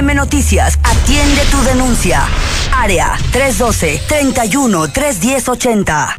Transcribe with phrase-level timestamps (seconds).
[0.00, 2.22] FM Noticias atiende tu denuncia.
[2.72, 6.16] Área 312-31-310-80.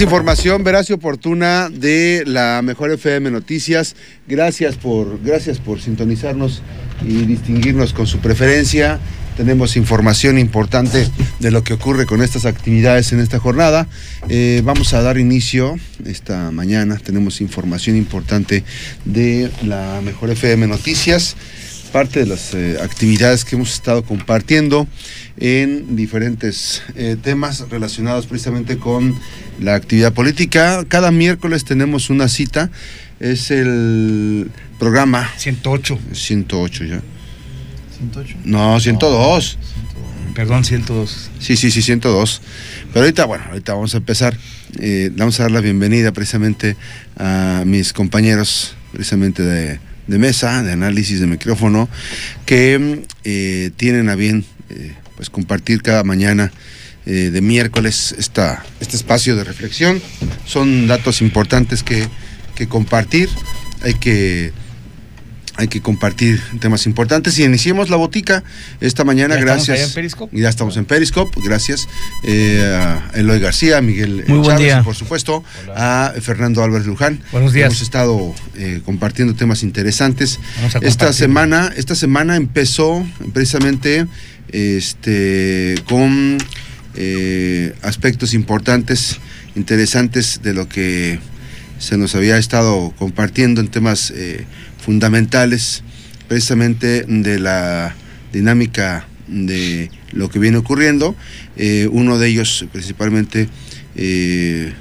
[0.00, 3.94] Información veraz y oportuna de la Mejor FM Noticias.
[4.26, 6.60] Gracias por, gracias por sintonizarnos
[7.06, 8.98] y distinguirnos con su preferencia.
[9.36, 11.08] Tenemos información importante
[11.38, 13.86] de lo que ocurre con estas actividades en esta jornada.
[14.28, 16.96] Eh, vamos a dar inicio esta mañana.
[16.96, 18.64] Tenemos información importante
[19.04, 21.36] de la Mejor FM Noticias
[21.88, 24.86] parte de las eh, actividades que hemos estado compartiendo
[25.38, 29.18] en diferentes eh, temas relacionados precisamente con
[29.60, 30.84] la actividad política.
[30.88, 32.70] Cada miércoles tenemos una cita,
[33.20, 35.98] es el programa 108.
[36.12, 37.00] 108 ya.
[37.98, 38.36] 108.
[38.44, 39.58] No, 102.
[40.34, 41.30] Perdón, 102.
[41.40, 42.42] Sí, sí, sí, 102.
[42.92, 44.36] Pero ahorita, bueno, ahorita vamos a empezar.
[44.78, 46.76] Eh, vamos a dar la bienvenida precisamente
[47.16, 51.88] a mis compañeros, precisamente de, de mesa, de análisis de micrófono,
[52.46, 56.50] que eh, tienen a bien eh, pues compartir cada mañana
[57.06, 60.02] eh, de miércoles esta, este espacio de reflexión.
[60.44, 62.04] Son datos importantes que,
[62.54, 63.28] que compartir.
[63.82, 64.52] Hay que
[65.58, 68.44] hay que compartir temas importantes y iniciemos la botica
[68.80, 69.34] esta mañana.
[69.34, 69.60] ¿Ya gracias.
[69.60, 70.40] estamos allá en Periscope?
[70.40, 71.40] Ya estamos en Periscope.
[71.42, 71.88] Gracias
[72.22, 74.82] eh, a Eloy García, a Miguel Muy buen Chávez, día.
[74.84, 75.42] por supuesto
[75.74, 77.20] a Fernando Álvarez Luján.
[77.32, 77.66] Buenos días.
[77.66, 80.38] Hemos estado eh, compartiendo temas interesantes.
[80.58, 81.14] Vamos a Esta compartir.
[81.14, 84.06] semana, esta semana empezó precisamente
[84.52, 86.38] este con
[86.94, 89.18] eh, aspectos importantes,
[89.56, 91.18] interesantes de lo que
[91.80, 94.44] se nos había estado compartiendo en temas eh,
[94.88, 95.82] fundamentales,
[96.28, 97.94] precisamente de la
[98.32, 101.14] dinámica de lo que viene ocurriendo.
[101.58, 103.50] Eh, uno de ellos, principalmente,
[103.96, 104.72] eh,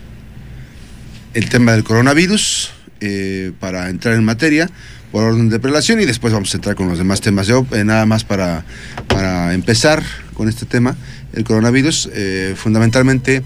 [1.34, 4.70] el tema del coronavirus, eh, para entrar en materia
[5.12, 7.46] por orden de prelación y después vamos a entrar con los demás temas.
[7.46, 8.64] Yo, nada más para,
[9.10, 10.02] para empezar
[10.34, 10.96] con este tema,
[11.34, 12.10] el coronavirus,
[12.56, 13.44] fundamentalmente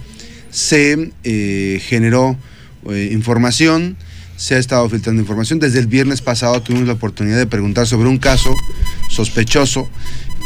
[0.52, 1.12] se
[1.82, 2.38] generó
[3.10, 3.98] información,
[4.42, 5.60] se ha estado filtrando información.
[5.60, 8.56] Desde el viernes pasado tuvimos la oportunidad de preguntar sobre un caso
[9.08, 9.88] sospechoso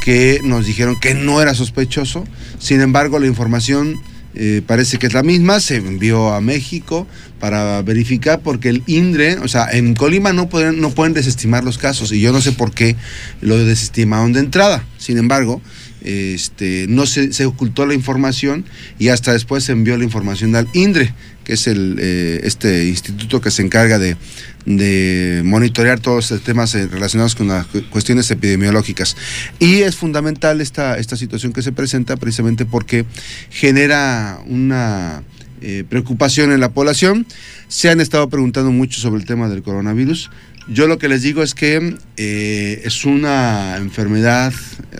[0.03, 2.25] que nos dijeron que no era sospechoso.
[2.59, 3.97] Sin embargo, la información
[4.33, 5.61] eh, parece que es la misma.
[5.61, 7.07] Se envió a México
[7.39, 11.77] para verificar porque el INDRE, o sea, en Colima no pueden, no pueden desestimar los
[11.77, 12.97] casos y yo no sé por qué
[13.39, 14.83] lo desestimaron de entrada.
[14.97, 15.61] Sin embargo,
[16.01, 18.65] este, no se, se ocultó la información
[18.99, 21.13] y hasta después se envió la información al INDRE,
[21.45, 24.17] que es el, eh, este instituto que se encarga de,
[24.65, 29.15] de monitorear todos los temas eh, relacionados con las cu- cuestiones epidemiológicas.
[29.59, 33.05] Y es fundamental esta, esta situación que se presenta precisamente porque
[33.49, 35.23] genera una
[35.61, 37.25] eh, preocupación en la población.
[37.69, 40.31] Se han estado preguntando mucho sobre el tema del coronavirus.
[40.67, 44.51] Yo lo que les digo es que es una enfermedad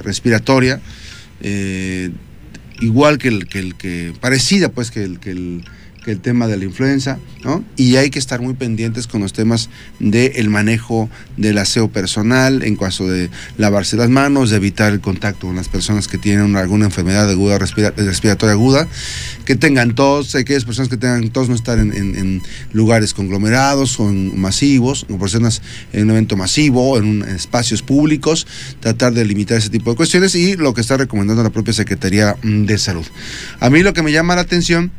[0.04, 0.80] respiratoria,
[2.82, 5.64] igual que el, que parecida pues que que el,
[6.12, 7.64] el tema de la influenza, ¿no?
[7.76, 12.76] Y hay que estar muy pendientes con los temas del manejo del aseo personal, en
[12.76, 16.60] caso de lavarse las manos, de evitar el contacto con las personas que tienen una-
[16.60, 18.88] alguna enfermedad aguda, respira- respiratoria aguda,
[19.46, 22.42] que tengan tos, aquellas personas que tengan tos no estar en,
[22.74, 25.62] lugares conglomerados o en masivos, o personas
[25.94, 28.48] en un evento masivo, en, un- en espacios públicos,
[28.80, 32.36] tratar de limitar ese tipo de cuestiones y lo que está recomendando la propia Secretaría
[32.44, 33.06] de Salud.
[33.60, 34.92] A mí lo que me llama la atención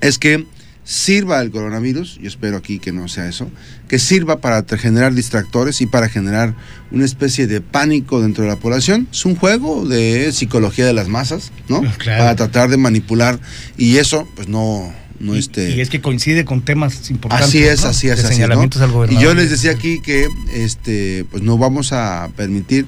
[0.00, 0.46] es que
[0.88, 3.50] sirva el coronavirus, yo espero aquí que no sea eso,
[3.88, 6.54] que sirva para generar distractores y para generar
[6.90, 9.06] una especie de pánico dentro de la población.
[9.12, 11.82] Es un juego de psicología de las masas, ¿no?
[11.98, 12.22] Claro.
[12.22, 13.38] Para tratar de manipular
[13.76, 15.76] y eso, pues no, no y, este.
[15.76, 17.48] y es que coincide con temas importantes.
[17.48, 17.90] Así es, ¿no?
[17.90, 19.02] así es, De así es, señalamientos ¿no?
[19.02, 22.86] al Y yo les decía aquí que este, pues no vamos a permitir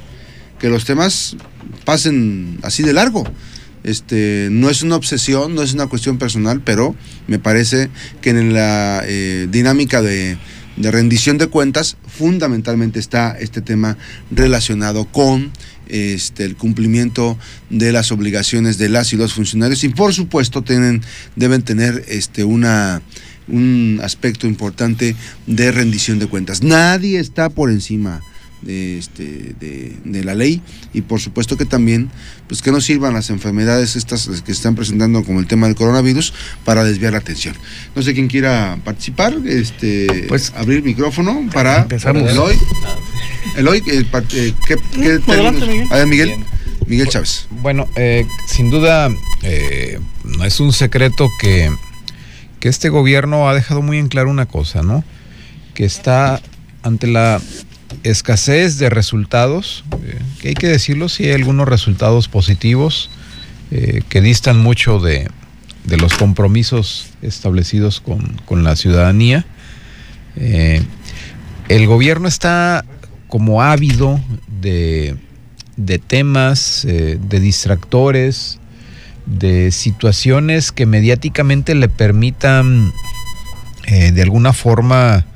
[0.58, 1.36] que los temas
[1.84, 3.24] pasen así de largo.
[3.82, 6.94] Este, no es una obsesión, no es una cuestión personal, pero
[7.26, 7.88] me parece
[8.20, 10.36] que en la eh, dinámica de,
[10.76, 13.98] rendición de cuentas, fundamentalmente está este tema
[14.30, 15.50] relacionado con
[15.88, 17.38] este, el cumplimiento
[17.68, 21.02] de las obligaciones de las y los funcionarios y por supuesto tienen,
[21.36, 23.02] deben tener este, una,
[23.48, 25.16] un aspecto importante
[25.46, 26.62] de rendición de cuentas.
[26.62, 28.22] Nadie está por encima
[28.62, 30.62] de, este, de, de la ley
[30.92, 32.10] y por supuesto que también
[32.46, 36.32] pues que no sirvan las enfermedades estas que están presentando como el tema del coronavirus
[36.64, 37.54] para desviar la atención.
[37.94, 42.30] No sé quién quiera participar, este Pues, abrir micrófono para empezamos.
[42.30, 42.56] Eloy.
[43.56, 45.66] Eloy, eh, eh, ¿qué, qué adelante?
[45.66, 45.88] Miguel.
[45.90, 46.28] A ver, Miguel.
[46.28, 46.60] Bien.
[46.86, 47.46] Miguel Chávez.
[47.50, 49.08] Bueno, eh, sin duda,
[49.44, 51.70] eh, no es un secreto que,
[52.58, 55.04] que este gobierno ha dejado muy en claro una cosa, ¿no?
[55.74, 56.42] Que está
[56.82, 57.40] ante la
[58.02, 63.10] escasez de resultados, eh, que hay que decirlo, sí hay algunos resultados positivos
[63.70, 65.28] eh, que distan mucho de,
[65.84, 69.44] de, los compromisos establecidos con, con la ciudadanía.
[70.36, 70.82] Eh,
[71.68, 72.84] el gobierno está
[73.28, 74.20] como ávido
[74.60, 75.16] de,
[75.76, 78.58] de temas, de distractores,
[79.26, 82.92] de situaciones que mediáticamente le permitan
[83.86, 85.26] de alguna forma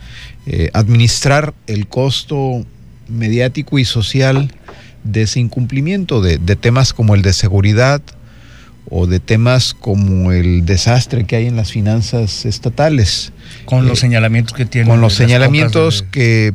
[0.47, 2.65] eh, administrar el costo
[3.09, 4.53] mediático y social
[5.03, 8.03] de ese incumplimiento de, temas como el de seguridad
[8.91, 13.33] o de temas como el desastre que hay en las finanzas estatales.
[13.65, 14.89] Con los eh, señalamientos que tiene.
[14.89, 16.53] Con los señalamientos que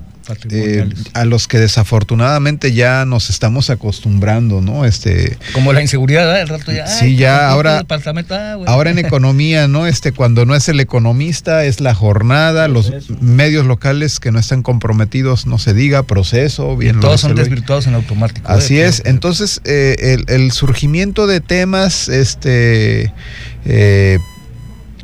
[0.51, 4.85] eh, a los que desafortunadamente ya nos estamos acostumbrando, ¿no?
[4.85, 6.87] Este, Como la inseguridad, el rato ya.
[6.87, 9.87] Sí, ya ahora, ah, ahora en economía, ¿no?
[9.87, 12.91] Este, cuando no es el economista, es la jornada, los
[13.21, 16.99] medios locales que no están comprometidos, no se diga, proceso, bien.
[16.99, 18.47] todos son desvirtuados en automático.
[18.49, 18.85] Así ¿eh?
[18.85, 23.13] es, entonces eh, el, surgimiento de temas, este,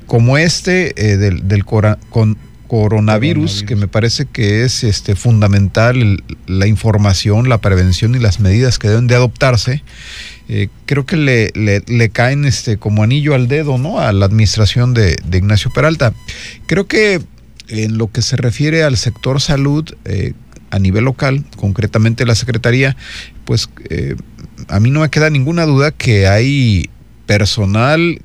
[0.06, 2.38] como este, del, del con,
[2.68, 8.80] coronavirus, que me parece que es este, fundamental la información, la prevención y las medidas
[8.80, 9.84] que deben de adoptarse,
[10.48, 14.00] eh, creo que le, le, caen este, como anillo al dedo ¿no?
[14.00, 16.14] a la administración de, Ignacio Peralta.
[16.68, 17.22] Creo que
[17.68, 20.34] en lo que se refiere al sector salud eh,
[20.70, 22.96] a nivel local, concretamente la Secretaría,
[23.46, 24.16] pues eh,
[24.68, 26.90] a mí no me queda ninguna duda que hay
[27.26, 28.22] personal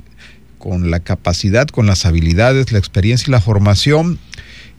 [0.60, 4.20] con la capacidad, con las habilidades, la experiencia y la formación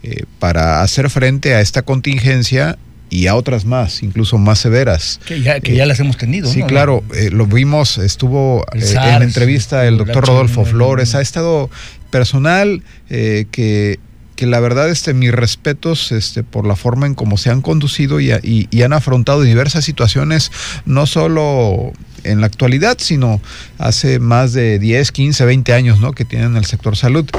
[0.04, 2.78] eh, para hacer frente a esta contingencia
[3.10, 5.20] y a otras más, incluso más severas.
[5.26, 6.50] Que ya, que ya las hemos tenido.
[6.50, 11.22] Sí, claro, eh, lo vimos, estuvo eh, en la entrevista el doctor Rodolfo Flores, ha
[11.22, 11.70] estado
[12.10, 14.00] personal que,
[14.36, 18.22] que, la verdad, este, mis respetos este, por la forma en cómo se han conducido
[18.22, 20.52] y, y han afrontado diversas situaciones,
[20.86, 21.92] no solo
[22.24, 23.42] en la actualidad, sino
[23.78, 26.14] hace más de 10, 15, 20 años ¿no?
[26.14, 27.30] que tienen el sector salud.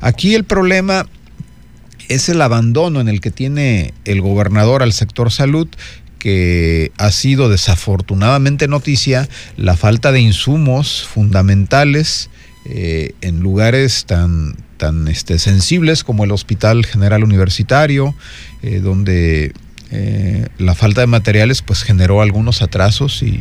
[0.00, 1.06] Aquí el problema
[2.08, 5.68] es el abandono en el que tiene el gobernador al sector salud
[6.18, 9.28] que ha sido desafortunadamente noticia
[9.58, 12.30] la falta de insumos fundamentales
[12.64, 18.14] eh, en lugares tan, tan este, sensibles como el Hospital General Universitario,
[18.62, 19.52] eh, donde
[19.90, 23.40] eh, la falta de materiales pues generó algunos atrasos y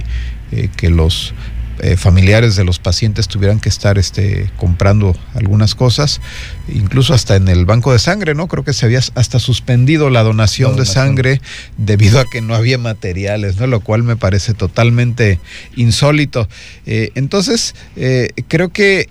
[0.75, 1.33] que los
[1.79, 6.21] eh, familiares de los pacientes tuvieran que estar este, comprando algunas cosas,
[6.67, 8.47] incluso hasta en el banco de sangre, ¿no?
[8.47, 11.41] Creo que se había hasta suspendido la donación, de sangre
[11.77, 13.67] debido a que no había materiales, ¿no?
[13.67, 15.39] Lo cual me parece totalmente
[15.75, 16.47] insólito.
[16.85, 19.09] Eh, entonces, eh, creo que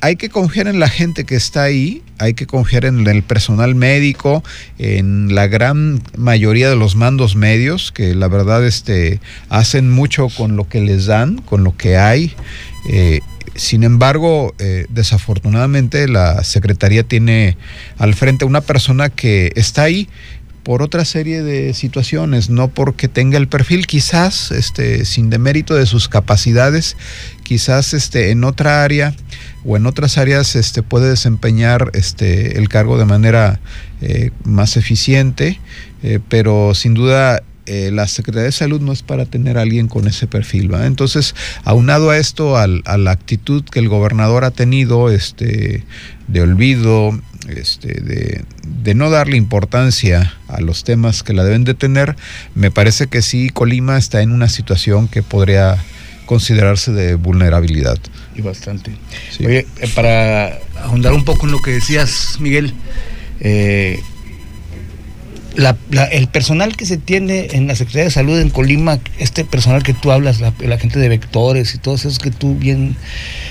[0.00, 3.74] hay que confiar en la gente que está ahí, hay que confiar en el personal
[3.74, 4.44] médico,
[4.78, 10.56] en la gran mayoría de los mandos medios, que la verdad este, hacen mucho con
[10.56, 12.34] lo que les dan, con lo que hay.
[13.56, 17.56] Eh, sin embargo, eh, desafortunadamente la Secretaría tiene
[17.98, 20.08] al frente una persona que está ahí
[20.62, 25.86] por otra serie de situaciones, no porque tenga el perfil, quizás este, sin demérito de
[25.86, 26.96] sus capacidades,
[27.44, 29.14] quizás este, en otra área
[29.64, 33.60] o en otras áreas este, puede desempeñar este, el cargo de manera
[34.00, 35.60] eh, más eficiente,
[36.28, 40.06] pero sin duda eh, la Secretaría de Salud no es para tener a alguien con
[40.06, 40.72] ese perfil.
[40.72, 40.86] ¿va?
[40.86, 45.84] Entonces, aunado a esto, a la actitud que el gobernador ha tenido este,
[46.28, 47.18] de olvido,
[47.48, 52.16] este, de, de, no darle importancia a los temas que la deben de tener,
[52.54, 55.78] me parece que sí, Colima está en una situación que podría
[56.26, 57.98] considerarse de vulnerabilidad.
[58.34, 58.90] Y bastante.
[59.40, 62.74] Oye, eh, para ahondar un poco en lo que decías, Miguel,
[63.40, 64.00] eh,
[65.56, 69.94] el personal que se tiene en la Secretaría de Salud en Colima, este personal que
[69.94, 72.96] tú hablas, la, gente de vectores y todos esos que tú bien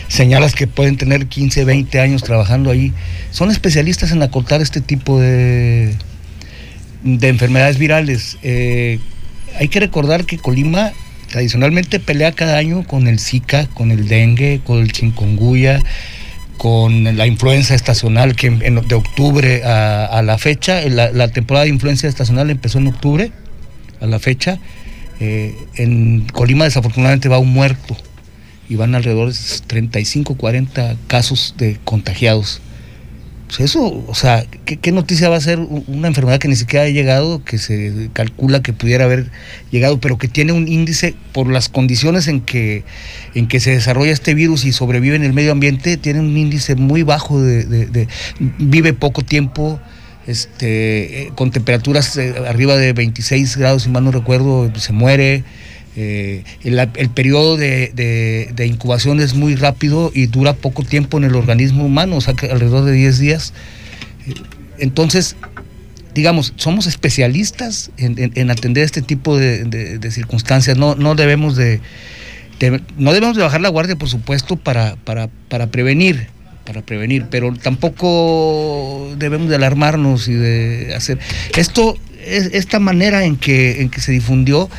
[0.07, 2.93] señalas que pueden tener 15, 20 años trabajando ahí,
[3.31, 5.95] son especialistas en acortar este tipo de,
[7.03, 8.37] de enfermedades virales.
[8.43, 8.99] Eh,
[9.57, 10.91] hay que recordar que Colima
[11.31, 15.81] tradicionalmente pelea cada año con el Zika, con el dengue, con el chikungunya
[16.57, 22.49] con la influencia estacional que de octubre a, la fecha, la, temporada de influencia estacional
[22.49, 23.31] empezó en octubre
[24.01, 24.59] a la fecha.
[25.19, 27.95] Eh, en Colima desafortunadamente va un muerto
[28.67, 32.61] y van alrededor de 35, 40 casos de contagiados.
[33.47, 36.89] Pues eso, o sea, ¿qué, noticia va a ser una enfermedad que ni siquiera ha
[36.89, 39.29] llegado, que se calcula que pudiera haber
[39.69, 42.83] llegado, pero que tiene un índice por las condiciones en que,
[43.35, 46.75] en que se desarrolla este virus y sobrevive en el medio ambiente, tiene un índice
[46.75, 48.07] muy bajo de,
[48.39, 49.79] vive poco tiempo,
[50.25, 55.43] este, con temperaturas arriba de 26 grados, si mal no recuerdo, se muere.
[55.95, 57.91] El, periodo de,
[58.53, 62.35] de, incubación es muy rápido y dura poco tiempo en el organismo humano, o sea,
[62.51, 63.53] alrededor de 10 días.
[64.77, 65.35] Entonces,
[66.15, 70.77] digamos, somos especialistas en, atender este tipo de, circunstancias.
[70.77, 71.81] No, no debemos de,
[72.97, 76.27] no debemos de bajar la guardia, por supuesto, para, para, para prevenir,
[76.65, 81.19] para prevenir, pero tampoco debemos de alarmarnos y de hacer
[81.57, 84.69] esto, esta manera en que, en que se difundió,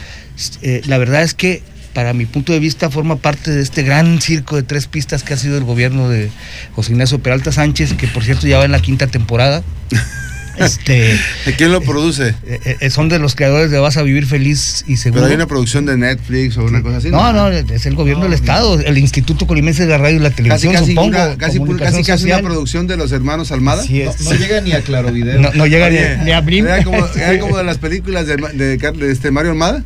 [0.63, 1.63] eh, la verdad es que
[1.95, 5.33] para mi punto de vista forma parte de este gran circo de tres pistas que
[5.33, 6.31] ha sido el gobierno de
[6.75, 9.63] José Ignacio Peralta Sánchez, que por cierto ya va en la quinta temporada.
[10.59, 11.19] Este,
[11.57, 12.35] ¿Quién lo produce?
[12.47, 15.23] Eh, eh, son de los creadores de Vas a vivir feliz y seguro.
[15.23, 17.11] Pero hay una producción de Netflix o una cosa así.
[17.11, 20.31] No, no, es el gobierno del Estado, el Instituto Colimense de la Radio y la
[20.31, 21.13] Televisión, casi, supongo.
[21.37, 23.83] casi, casi, casi una producción de los hermanos Almada.
[23.83, 25.39] no, llega ni a Claro Video.
[25.41, 26.67] No, llega ni, a Blim.
[26.67, 27.07] Era como,
[27.41, 29.85] como, de las películas de, de, este Mario Almada.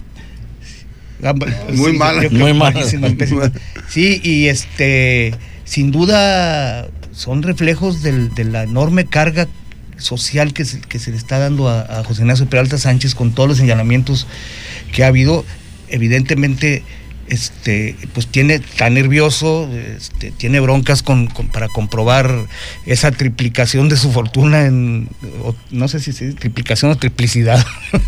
[1.74, 2.28] Muy mala.
[2.30, 2.80] Muy mala.
[3.88, 5.34] Sí, y este,
[5.64, 9.48] sin duda son reflejos del, de la enorme carga
[9.96, 13.32] social que se, que se le está dando a, a José Ignacio Peralta Sánchez con
[13.32, 14.26] todos los señalamientos
[14.92, 15.44] que ha habido,
[15.88, 16.84] evidentemente
[17.30, 22.46] este, pues tiene, está nervioso, este, tiene broncas con, para comprobar
[22.86, 25.08] esa triplicación de su fortuna en,
[25.70, 27.64] no sé si es triplicación o triplicidad.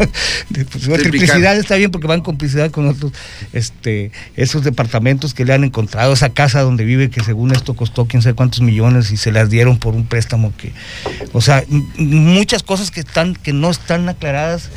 [0.53, 3.13] pues, triplicidad está bien porque va en complicidad con otros,
[3.53, 8.07] este, esos departamentos que le han encontrado, esa casa donde vive que según esto costó
[8.07, 10.73] quién sabe cuántos millones y se las dieron por un préstamo que,
[11.33, 11.65] o sea,
[11.97, 14.69] muchas cosas que están, que no están aclaradas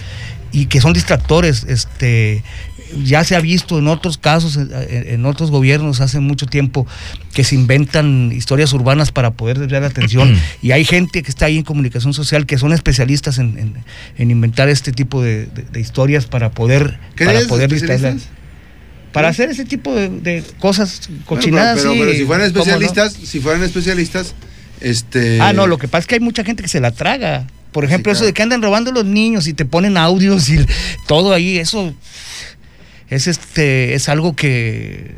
[0.51, 2.43] y que son distractores, este,
[3.03, 6.87] ya se ha visto en otros casos, en, otros gobiernos hace mucho tiempo,
[7.33, 10.35] que se inventan historias urbanas para poder desviar la atención.
[10.61, 13.83] y hay gente que está ahí en comunicación social que son especialistas en,
[14.17, 17.69] inventar este tipo de, historias para poder, para poder
[19.15, 21.81] para hacer ese tipo de, cosas cochinadas.
[21.81, 24.35] pero, si fueran especialistas, si fueran especialistas,
[24.81, 25.39] este.
[25.39, 27.47] Ah, no, lo que pasa es que hay mucha gente que se la traga.
[27.71, 30.65] Por ejemplo, eso de que andan robando los niños y te ponen audios y
[31.07, 31.93] todo ahí, eso
[33.09, 35.15] es este es algo que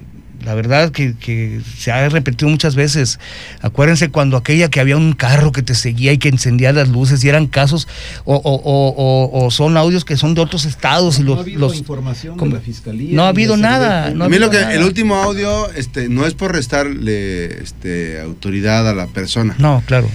[0.48, 3.20] la verdad que, se ha repetido muchas veces.
[3.62, 7.22] Acuérdense cuando aquella que había un carro que te seguía y que encendía las luces
[7.24, 7.88] y eran casos
[8.24, 11.20] o, son audios que son de otros estados.
[11.20, 13.14] y los, no ha habido información de la fiscalía.
[13.14, 14.08] No ha habido nada.
[14.08, 18.94] a mí lo que el último audio este, no es por restarle este, autoridad a
[18.94, 19.56] la persona.
[19.60, 20.10] No, claro.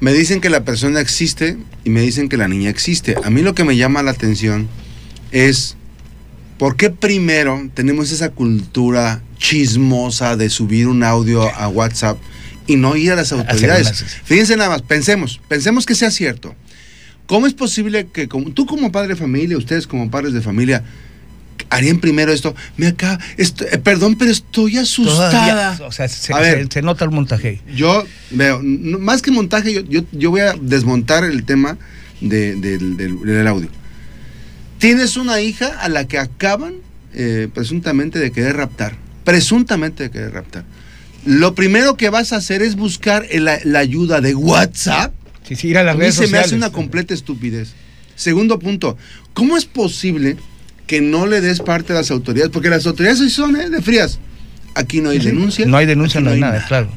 [0.00, 3.16] Me dicen que la persona existe y me dicen que la niña existe.
[3.22, 4.68] A mí lo que me llama la atención
[5.32, 5.77] es
[6.58, 12.18] ¿Por qué primero tenemos esa cultura chismosa de subir un audio a WhatsApp
[12.66, 14.04] y no ir a las autoridades?
[14.24, 16.54] Fíjense nada más, pensemos, pensemos que sea cierto.
[17.26, 20.82] ¿Cómo es posible que tú como padre de familia, ustedes como padres de familia,
[21.70, 22.56] harían primero esto?
[22.76, 25.78] Me acá, eh, perdón, pero estoy asustada.
[25.86, 27.60] o sea, se, nota el montaje.
[27.76, 31.78] Yo veo, más que montaje, yo, voy a desmontar el tema
[32.20, 33.68] del audio.
[34.78, 36.74] Tienes una hija a la que acaban
[37.14, 38.96] eh, presuntamente de querer raptar.
[39.24, 40.64] Presuntamente de querer raptar.
[41.24, 45.12] Lo primero que vas a hacer es buscar la, ayuda de WhatsApp.
[45.46, 47.72] Sí, sí, ir a las a mí se me hace una completa estupidez.
[48.14, 48.96] Segundo punto,
[49.34, 50.36] ¿cómo es posible
[50.86, 52.50] que no le des parte a las autoridades?
[52.50, 53.68] Porque las autoridades son ¿eh?
[53.68, 54.18] de frías.
[54.74, 55.66] Aquí no hay denuncia.
[55.66, 56.88] No hay denuncia, no hay nada, claro.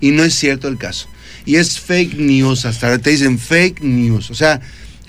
[0.00, 1.08] Y no es cierto el caso.
[1.46, 4.30] Y es fake news, hasta ahora te dicen fake news.
[4.30, 4.60] O sea,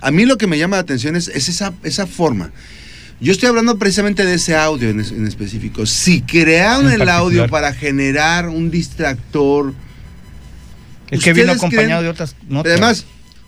[0.05, 2.51] a mí lo que me llama la atención es, esa, esa forma.
[3.19, 5.87] Yo estoy hablando precisamente de ese audio en, específico.
[5.87, 9.73] Si crearon el audio para generar un distractor.
[11.09, 12.73] Es que viene acompañado de otras notas.
[12.73, 13.05] Además,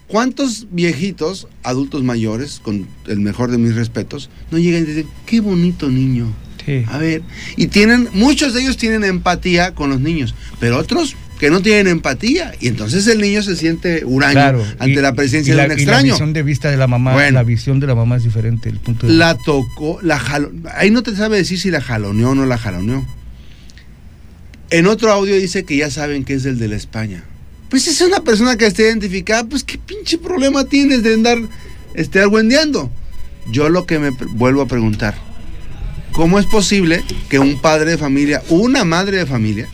[0.08, 5.42] ¿cuántos viejitos, adultos mayores, con el mejor de mis respetos, no llegan y dicen, qué
[5.42, 6.34] bonito niño?
[6.66, 6.86] Sí.
[6.88, 7.22] A ver,
[7.56, 11.88] y tienen, muchos de ellos tienen empatía con los niños, pero otros que no tienen
[11.88, 16.08] empatía y entonces el niño se siente huraño ante la presencia de un extraño.
[16.08, 18.70] la visión de vista de la mamá, la visión de la mamá es diferente.
[18.70, 20.22] El punto la tocó, la
[20.75, 23.06] ahí no te sabe decir si la jaloneó o no la jaloneó.
[24.70, 27.24] En otro audio dice que ya saben que es el de la España.
[27.70, 31.38] Pues es una persona que está identificada, pues qué pinche problema tienes de andar
[31.94, 32.89] este, argüendeando.
[33.51, 35.15] Yo lo que me vuelvo a preguntar,
[36.12, 39.70] ¿cómo es posible que un padre de familia, una madre de familia,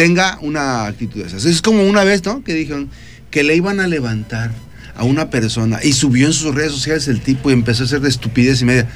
[0.00, 1.44] tenga una actitud de esas.
[1.44, 2.42] Es como una vez, ¿no?
[2.42, 2.88] Que dijeron
[3.30, 4.50] que le iban a levantar
[4.96, 8.00] a una persona y subió en sus redes sociales el tipo y empezó a hacer
[8.00, 8.88] de estupidez y media.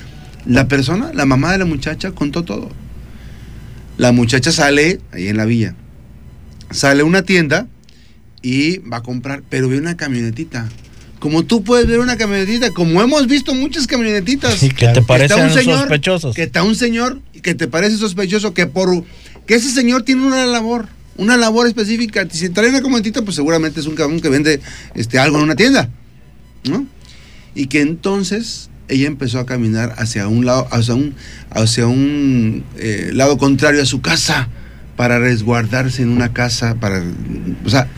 [0.47, 2.71] La persona, la mamá de la muchacha, contó todo.
[3.99, 5.75] La muchacha sale ahí en la villa,
[6.71, 7.67] sale a una tienda
[8.41, 10.71] y va a comprar, pero ve una camionetita.
[11.19, 14.59] Como tú puedes ver una camionetita, como hemos visto muchas camionetitas.
[14.59, 16.35] que te parecen sospechosos.
[16.35, 19.05] Que está un señor que te parece sospechoso, que por
[19.47, 22.27] que ese señor tiene una labor, una labor específica.
[22.31, 24.61] Si trae una camionetita, pues seguramente es un cabrón que vende
[24.95, 25.89] este, algo en una tienda.
[26.65, 26.87] ¿No?
[27.55, 31.15] Y que entonces ella empezó a caminar hacia un lado, hacia un,
[31.51, 34.49] hacia un eh, lado contrario a su casa
[34.97, 37.03] para resguardarse en una casa, para,
[37.65, 37.89] o sea,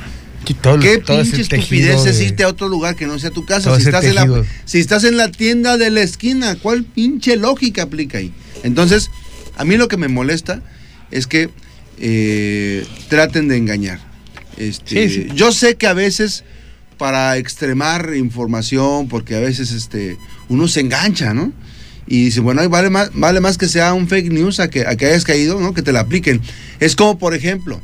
[0.45, 3.75] ¿qué pinche estupidez es irte a otro lugar que no sea tu casa?
[3.79, 7.83] Si estás, en la, si estás en la tienda de la esquina, ¿cuál pinche lógica
[7.83, 8.33] aplica ahí?
[8.63, 9.11] Entonces,
[9.57, 10.63] a mí lo que me molesta
[11.11, 11.51] es que
[11.99, 14.01] eh, traten de engañar.
[14.57, 16.45] Este, Yo sé que a veces
[16.99, 20.17] para extremar información, porque a veces este,
[20.49, 21.53] uno se engancha, ¿no?
[22.07, 24.97] Y dice, bueno, vale más, vale más que sea un fake news a que, a
[24.97, 25.75] que hayas caído, ¿no?
[25.75, 26.41] Que te la apliquen.
[26.79, 27.81] Es como, por ejemplo,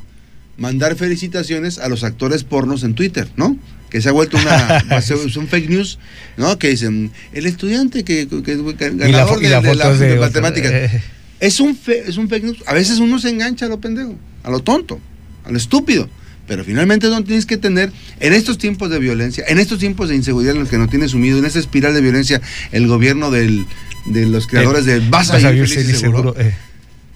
[0.57, 3.57] mandar felicitaciones a los actores pornos en Twitter, ¿no?
[3.91, 5.99] Que se ha vuelto una, es un fake news,
[6.37, 6.59] ¿no?
[6.59, 10.73] Que dicen, el estudiante que, ganador de, la, matemáticas.
[10.73, 11.03] Eh.
[11.43, 12.59] Es, un es un fake news.
[12.67, 15.01] A veces uno se engancha a lo pendejo, a lo tonto,
[15.45, 16.09] a lo estúpido.
[16.47, 20.15] Pero finalmente no tienes que tener, en estos tiempos de violencia, en estos tiempos de
[20.15, 23.67] inseguridad en los que nos tiene sumido, en esa espiral de violencia, el gobierno del,
[24.07, 26.55] de los creadores de vas a vivir seguro, eh.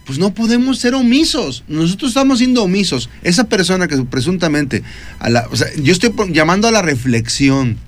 [0.05, 1.63] pues no podemos ser omisos.
[1.69, 3.09] Nosotros estamos siendo omisos.
[3.23, 4.83] Esa persona que presuntamente,
[5.21, 7.79] a la, o sea, yo estoy llamando a la reflexión.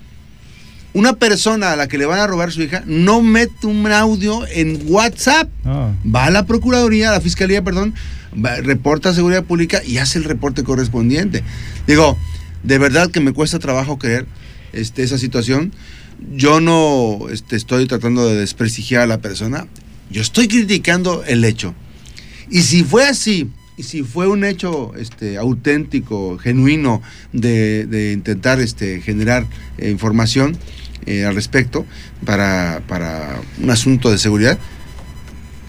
[0.95, 4.47] Una persona a la que le van a robar su hija no mete un audio
[4.49, 5.49] en WhatsApp.
[5.65, 5.93] Ah.
[6.05, 7.95] Va a la Procuraduría, a la Fiscalía, perdón,
[8.63, 11.43] reporta a Seguridad Pública y hace el reporte correspondiente.
[11.87, 12.17] Digo,
[12.63, 14.27] de verdad que me cuesta trabajo creer
[14.73, 15.73] este, esa situación.
[16.33, 19.67] Yo no este, estoy tratando de desprestigiar a la persona,
[20.11, 21.75] yo estoy criticando el hecho.
[22.51, 27.01] Y si fue así, y si fue un hecho este, auténtico, genuino,
[27.33, 29.47] de, intentar este, generar
[29.79, 30.59] eh, información
[31.07, 31.87] eh, al respecto
[32.27, 34.59] para, para un asunto de seguridad,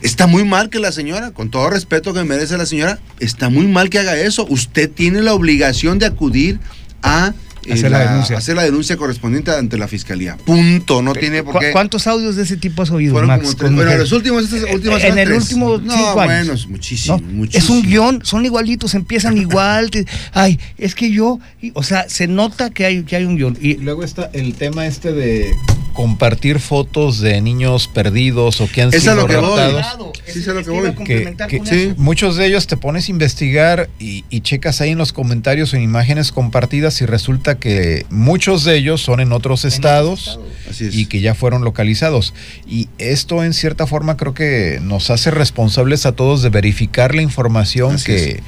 [0.02, 3.68] Está muy mal que la señora, con todo respeto que merece la señora, está muy
[3.68, 4.48] mal que haga eso.
[4.50, 6.58] Usted tiene la obligación de acudir
[7.04, 7.34] a
[7.72, 8.38] hacer, la, denuncia.
[8.38, 10.38] hacer la denuncia correspondiente ante la fiscalía.
[10.38, 11.02] Punto.
[11.02, 11.72] No tiene por qué.
[11.72, 13.14] ¿Cuántos audios de ese tipo has oído?
[13.14, 13.74] Fueron como tres.
[13.74, 17.64] Bueno, los últimos, estas últimas En el último no, bueno, muchísimo, muchísimo.
[17.64, 19.90] Es un guion, son igualitos, empiezan igual.
[20.34, 21.40] ay, es que yo,
[21.74, 23.58] o sea, se nota que hay, que hay un guion.
[23.60, 25.54] Y luego está el tema este de
[25.94, 29.86] compartir fotos de niños perdidos o que han sido raptados.
[31.98, 35.78] Muchos de ellos te pones a investigar y, y, checas ahí en los comentarios o
[35.78, 40.40] en imágenes compartidas y resulta que muchos de ellos son en otros estados
[40.80, 42.34] y que ya fueron localizados.
[42.68, 47.22] Y esto en cierta forma creo que nos hace responsables a todos de verificar la
[47.22, 48.42] información que,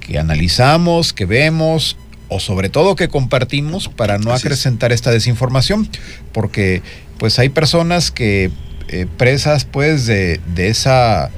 [0.00, 1.96] que analizamos, que vemos
[2.34, 5.88] o sobre todo que compartimos para no acrecentar esta desinformación,
[6.32, 6.82] porque
[7.18, 8.50] pues hay personas que
[8.88, 11.30] eh, presas pues de, de, esa,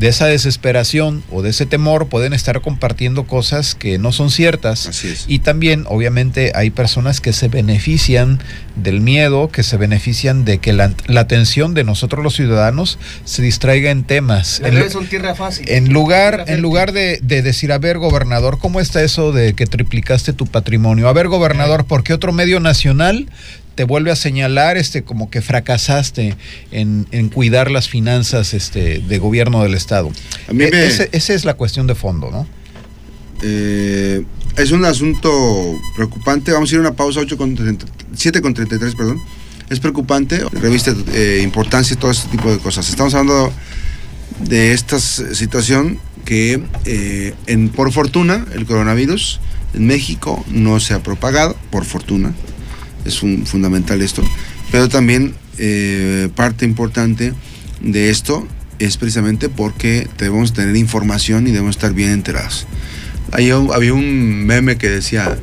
[0.00, 5.04] de esa desesperación o de ese temor pueden estar compartiendo cosas que no son ciertas.
[5.28, 8.40] Y también obviamente hay personas que se benefician
[8.76, 13.90] del miedo, que se benefician de que la, atención de nosotros los ciudadanos se distraiga
[13.90, 14.62] en temas.
[14.64, 15.68] en, son tierra fácil.
[15.68, 19.66] En lugar, en lugar de, de, decir, a ver gobernador, ¿cómo está eso de que
[19.66, 21.08] triplicaste tu patrimonio?
[21.08, 23.28] A ver gobernador, ¿por qué otro medio nacional
[23.74, 26.36] te vuelve a señalar este como que fracasaste
[26.70, 30.10] en, cuidar las finanzas este de gobierno del estado.
[30.48, 32.46] E, esa es la cuestión de fondo, ¿no?
[33.42, 34.24] Eh,
[34.56, 35.30] es un asunto
[35.96, 36.52] preocupante.
[36.52, 37.56] Vamos a ir a una pausa 8 con
[38.14, 39.20] 7 con 33, perdón.
[39.70, 40.42] Es preocupante.
[40.52, 42.88] Reviste eh, importancia y todo este tipo de cosas.
[42.88, 43.52] Estamos hablando
[44.40, 49.40] de esta situación que eh, en, por fortuna el coronavirus
[49.74, 52.34] en México no se ha propagado, por fortuna
[53.04, 54.22] es un, fundamental esto,
[54.70, 57.34] pero también eh, parte importante
[57.80, 58.46] de esto
[58.78, 62.66] es precisamente porque debemos tener información y debemos estar bien enterados.
[63.32, 65.38] Hay, había un meme que decía,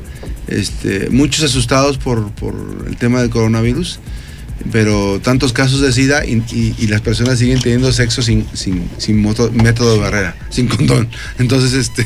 [0.48, 2.54] este, muchos asustados por, por
[2.86, 4.00] el tema del coronavirus,
[4.72, 9.92] pero tantos casos de SIDA y, las personas siguen teniendo sexo sin, sin, sin método
[9.92, 11.08] de barrera, sin condón.
[11.38, 12.02] Entonces, este,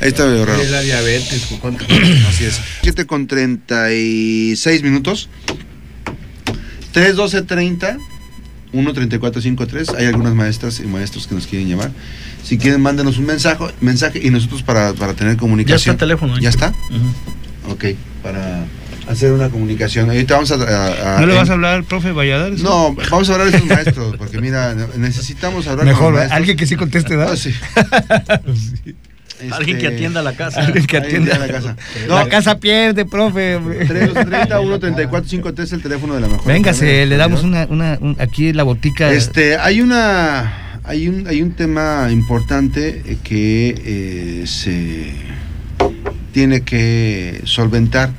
[0.00, 0.60] ahí está medio raro.
[0.60, 1.48] Es la diabetes,
[2.28, 2.60] Así es.
[2.82, 5.28] 7 con 36 minutos.
[6.92, 7.98] 31230
[8.72, 9.90] 13453.
[9.90, 11.90] Hay algunas maestras y maestros que nos quieren llamar.
[12.44, 15.76] Si quieren, mándenos un mensaje, mensaje y nosotros para, para tener comunicación.
[15.76, 16.38] Ya está el teléfono.
[16.38, 16.74] ¿Ya está?
[17.68, 17.84] Ok,
[18.22, 18.66] para
[19.10, 20.08] hacer una comunicación.
[20.08, 21.18] Ahorita vamos a...
[21.20, 22.62] ¿No le vas a hablar al profe Valladares?
[22.62, 26.66] No, vamos a hablar a estos maestros, porque mira, necesitamos hablar Mejor, con alguien que
[26.66, 27.34] sí conteste, ¿verdad?
[27.34, 27.52] Ah, sí.
[29.52, 30.60] Alguien que Este, atienda la casa.
[30.60, 31.74] Alguien que atienda la casa.
[32.06, 33.58] la casa pierde, profe.
[33.88, 36.46] 330 134 53 el teléfono de la mejor.
[36.46, 39.10] Véngase, le damos una, una un- aquí la botica.
[39.10, 43.74] Este, hay una hay un hay un tema importante eh, que
[44.42, 45.14] eh, se
[46.32, 48.10] tiene que solventar.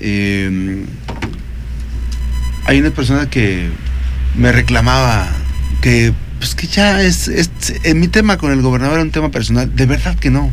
[0.00, 0.84] Eh,
[2.64, 3.68] hay una persona que
[4.36, 5.28] me reclamaba
[5.80, 7.50] que pues que ya es, es
[7.82, 10.52] en mi tema con el gobernador era un tema personal, de verdad que no.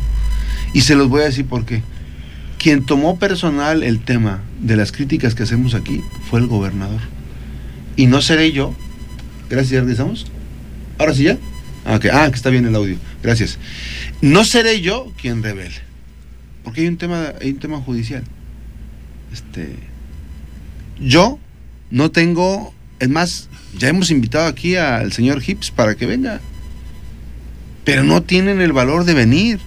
[0.74, 1.84] Y se los voy a decir por qué.
[2.58, 7.02] Quien tomó personal el tema de las críticas que hacemos aquí fue el gobernador.
[7.96, 8.74] Y no seré yo.
[9.50, 10.26] Gracias, ya regresamos.
[10.98, 11.38] Ahora sí ya.
[11.86, 12.06] Ah, ok.
[12.12, 12.98] Ah, que está bien el audio.
[13.22, 13.60] Gracias.
[14.22, 15.76] No seré yo quien revele.
[16.64, 18.24] Porque hay un tema, hay un tema judicial.
[19.36, 19.76] Este.
[21.00, 21.40] Yo
[21.92, 22.74] no tengo.
[23.00, 26.40] Es más, ya hemos invitado aquí al señor Hips para que venga.
[27.84, 29.60] Pero no tienen el valor de venir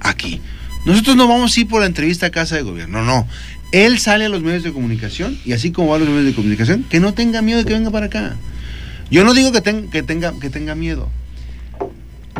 [0.00, 0.42] aquí.
[0.84, 3.26] Nosotros no vamos a ir por la entrevista a Casa de Gobierno, no.
[3.72, 6.34] Él sale a los medios de comunicación y así como va a los medios de
[6.34, 8.36] comunicación, que no tenga miedo de que venga para acá.
[9.10, 11.08] Yo no digo que, que tenga, que tenga miedo.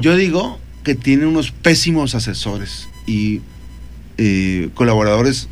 [0.01, 3.41] Yo digo que tiene unos pésimos asesores y
[4.19, 5.49] eh, colaboradores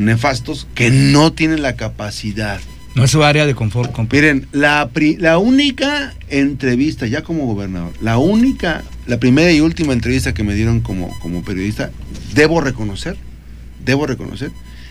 [0.00, 2.60] nefastos que no tienen la capacidad
[2.94, 3.92] No es su área de confort.
[3.92, 4.16] compa.
[4.16, 9.92] Miren, la, pri- la única entrevista, ya como gobernador, la única, la primera y última
[9.92, 11.90] entrevista que me dieron como, como periodista,
[12.34, 13.16] debo reconocer,
[13.84, 14.50] debo reconocer,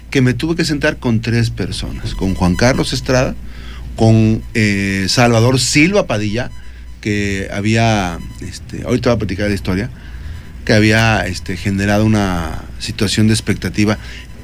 [0.09, 3.35] que me tuve que sentar con tres personas, con Juan Carlos Estrada,
[3.95, 6.49] con eh, Salvador Silva Padilla,
[7.01, 9.89] que había, este, ahorita voy a platicar la historia,
[10.65, 13.97] que había este, generado una situación de expectativa.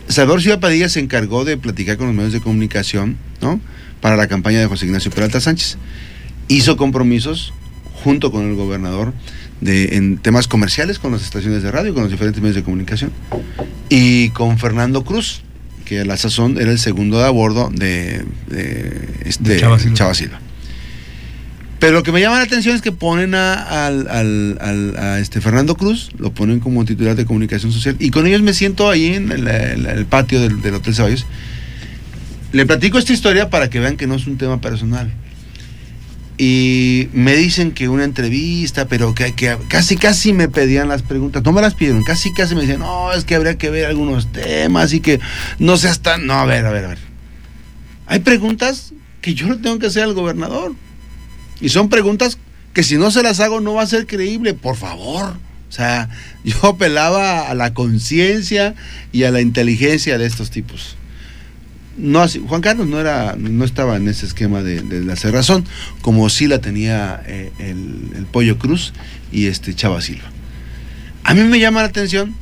[0.07, 3.59] Salvador Silva Padilla se encargó de platicar con los medios de comunicación, ¿no?
[4.01, 5.77] Para la campaña de José Ignacio Peralta Sánchez.
[6.47, 7.53] Hizo compromisos
[8.03, 9.13] junto con el gobernador
[9.61, 13.11] de, en temas comerciales con las estaciones de radio, con los diferentes medios de comunicación.
[13.89, 15.41] Y con Fernando Cruz,
[15.85, 19.79] que a la sazón era el segundo de a bordo de, de, este, De Chava
[19.79, 19.95] Silva.
[19.95, 20.39] Chava Silva.
[21.79, 23.89] Pero lo que me llama la atención es que ponen a,
[25.19, 28.89] este Fernando Cruz, lo ponen como titular de comunicación social, y con ellos me siento
[28.89, 31.25] ahí en el, patio del, Hotel Ceballos.
[32.53, 35.11] Le platico esta historia para que vean que no es un tema personal.
[36.37, 41.43] Y me dicen que una entrevista, pero que, que casi casi me pedían las preguntas.
[41.43, 44.31] No me las pidieron, casi casi me decían, no, es que habría que ver algunos
[44.31, 45.19] temas y que
[45.59, 46.25] no seas tan.
[46.27, 46.97] No, a ver, a ver, a ver.
[48.07, 50.75] Hay preguntas que yo le tengo que hacer al gobernador.
[51.65, 52.37] Y son preguntas
[52.73, 55.35] que si no se las hago no va a ser creíble, por favor.
[55.67, 56.09] O sea,
[56.43, 58.75] yo apelaba a la conciencia
[59.11, 60.95] y a la inteligencia de estos tipos.
[61.97, 65.65] No así, Juan Carlos no era, no estaba en ese esquema de, la cerrazón,
[66.03, 68.93] como sí la tenía eh, el, el Pollo Cruz
[69.31, 70.29] y este Chava Silva.
[71.23, 72.35] A mí me llama la atención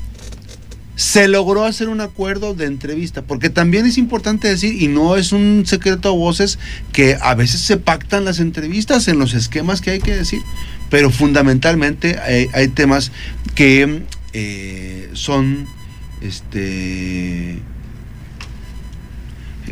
[0.95, 5.31] se logró hacer un acuerdo de entrevista, porque también es importante decir, y no es
[5.31, 6.59] un secreto a voces,
[6.91, 10.41] que a veces se pactan las entrevistas en los esquemas que hay que decir,
[10.89, 13.11] pero fundamentalmente hay, temas
[13.55, 14.03] que
[14.33, 15.67] eh, son
[16.21, 17.57] este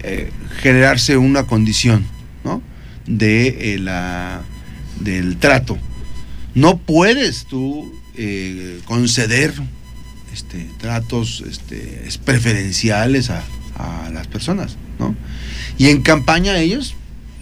[0.04, 0.32] eh,
[0.62, 2.06] generarse una condición
[2.44, 2.62] ¿no?
[3.06, 4.42] de eh, la
[5.00, 5.78] del trato.
[6.56, 7.94] No puedes tú
[8.86, 9.54] conceder
[10.34, 13.44] este, tratos este, es- preferenciales a,
[14.14, 15.16] las personas, ¿no?
[15.80, 16.94] Y en campaña ellos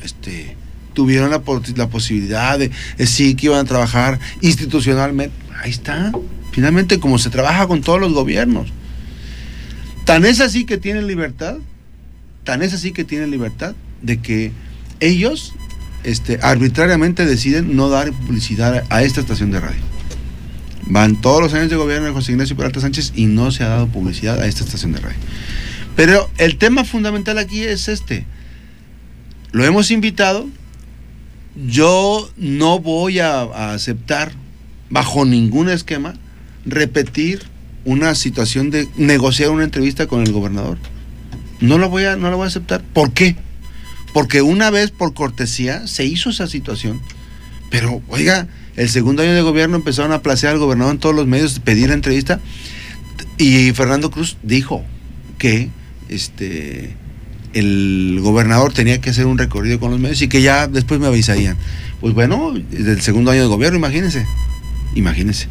[0.04, 0.56] este,
[0.94, 5.36] tuvieron la, po- la posibilidad de decir que iban a trabajar institucionalmente.
[5.62, 6.14] Ahí está.
[6.54, 8.70] Finalmente, como se trabaja con todos los gobiernos.
[10.06, 11.58] Tan es así que tienen libertad,
[12.46, 14.52] tan es así que tienen libertad de que
[15.02, 15.54] ellos
[16.42, 19.82] arbitrariamente deciden no dar publicidad a esta estación de radio.
[20.86, 23.70] Van todos los años de gobierno de José Ignacio Peralta Sánchez y no se ha
[23.70, 25.20] dado publicidad a esta estación de radio.
[25.96, 28.26] Pero el tema fundamental aquí es este.
[29.52, 30.48] Lo hemos invitado.
[31.68, 34.32] Yo no voy a, aceptar,
[34.90, 36.14] bajo ningún esquema,
[36.66, 37.42] repetir
[37.84, 40.78] una situación de negociar una entrevista con el gobernador.
[41.60, 42.82] No lo voy a, no lo voy a aceptar.
[42.82, 43.36] ¿Por qué?
[44.14, 47.02] Porque una vez por cortesía se hizo esa situación.
[47.70, 48.48] Pero, oiga,
[48.80, 51.90] el segundo año de gobierno empezaron a placear al gobernador en todos los medios, pedir
[51.90, 52.40] la entrevista.
[53.38, 54.86] Y Fernando Cruz dijo
[55.38, 55.70] que
[56.08, 56.96] este
[57.54, 61.08] el gobernador tenía que hacer un recorrido con los medios y que ya después me
[61.08, 61.58] avisarían.
[62.00, 64.26] Pues bueno, desde el segundo año de gobierno, imagínense.
[64.96, 65.48] Imagínense.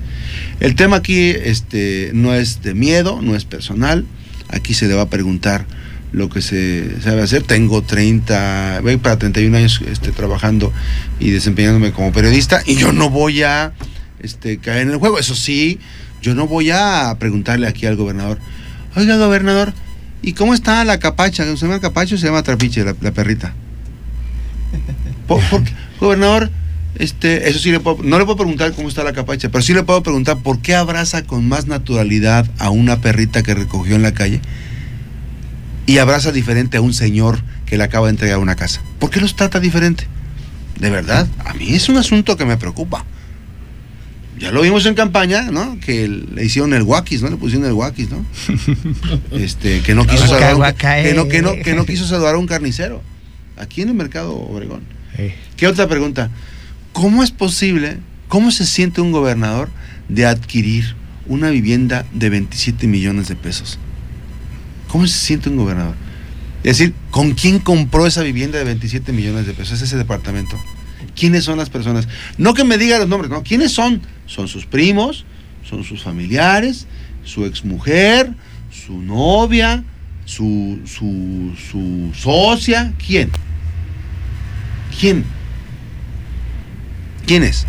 [0.61, 4.07] El tema aquí este, no es de miedo, no es personal.
[4.49, 5.67] Aquí se le va a preguntar
[6.13, 7.43] lo que se sabe hacer.
[7.43, 10.73] Tengo 30, voy para 31 años este, trabajando
[11.21, 13.73] y desempeñándome como periodista y yo no voy a
[14.21, 15.19] este, caer en el juego.
[15.19, 15.79] Eso sí,
[16.21, 18.39] Yo no voy a preguntarle aquí al gobernador,
[18.97, 19.73] oiga gobernador,
[20.21, 21.45] ¿y cómo está la capacha?
[21.45, 23.55] ¿Se llama capacho o se llama trapiche, la, perrita?
[26.01, 26.51] gobernador,
[26.97, 29.75] este, eso sí le puedo, no le puedo preguntar cómo está la capacha, pero sí
[29.75, 34.03] le puedo preguntar por qué abraza con más naturalidad a una perrita que recogió en
[34.03, 34.41] la calle
[35.89, 38.83] y abraza diferente a un señor que le acaba de entregar una casa.
[38.99, 40.07] ¿Por qué los trata diferente?
[40.79, 43.07] De verdad, a mí es un asunto que me preocupa.
[44.39, 45.81] Ya lo vimos en campaña, ¿no?
[45.81, 47.31] Que le hicieron el guaquis, ¿no?
[47.31, 48.23] Le pusieron el guaquis, ¿no?
[49.33, 52.39] Este, que no quiso saludar un, que no, que no, que no quiso saludar a
[52.39, 53.03] un carnicero.
[53.57, 54.83] Aquí en el mercado Obregón.
[55.57, 56.31] ¿Qué otra pregunta?
[56.93, 57.97] ¿Cómo es posible,
[58.29, 59.71] cómo se siente un gobernador
[60.11, 60.97] de adquirir
[61.27, 63.79] una vivienda de 27 millones de pesos?
[64.89, 65.95] ¿Cómo se siente un gobernador?
[66.65, 69.81] Es decir, ¿con quién compró esa vivienda de 27 millones de pesos?
[69.81, 70.57] ese departamento.
[71.15, 72.09] ¿Quiénes son las personas?
[72.37, 73.43] No que me diga los nombres, no.
[73.43, 74.03] ¿Quiénes son?
[74.27, 75.25] Son sus primos,
[75.69, 76.87] son sus familiares,
[77.25, 78.33] su exmujer,
[78.71, 79.85] su novia,
[80.25, 82.93] su, su, su socia.
[83.05, 83.31] ¿Quién?
[84.99, 85.25] ¿Quién?
[87.27, 87.67] ¿Quién es?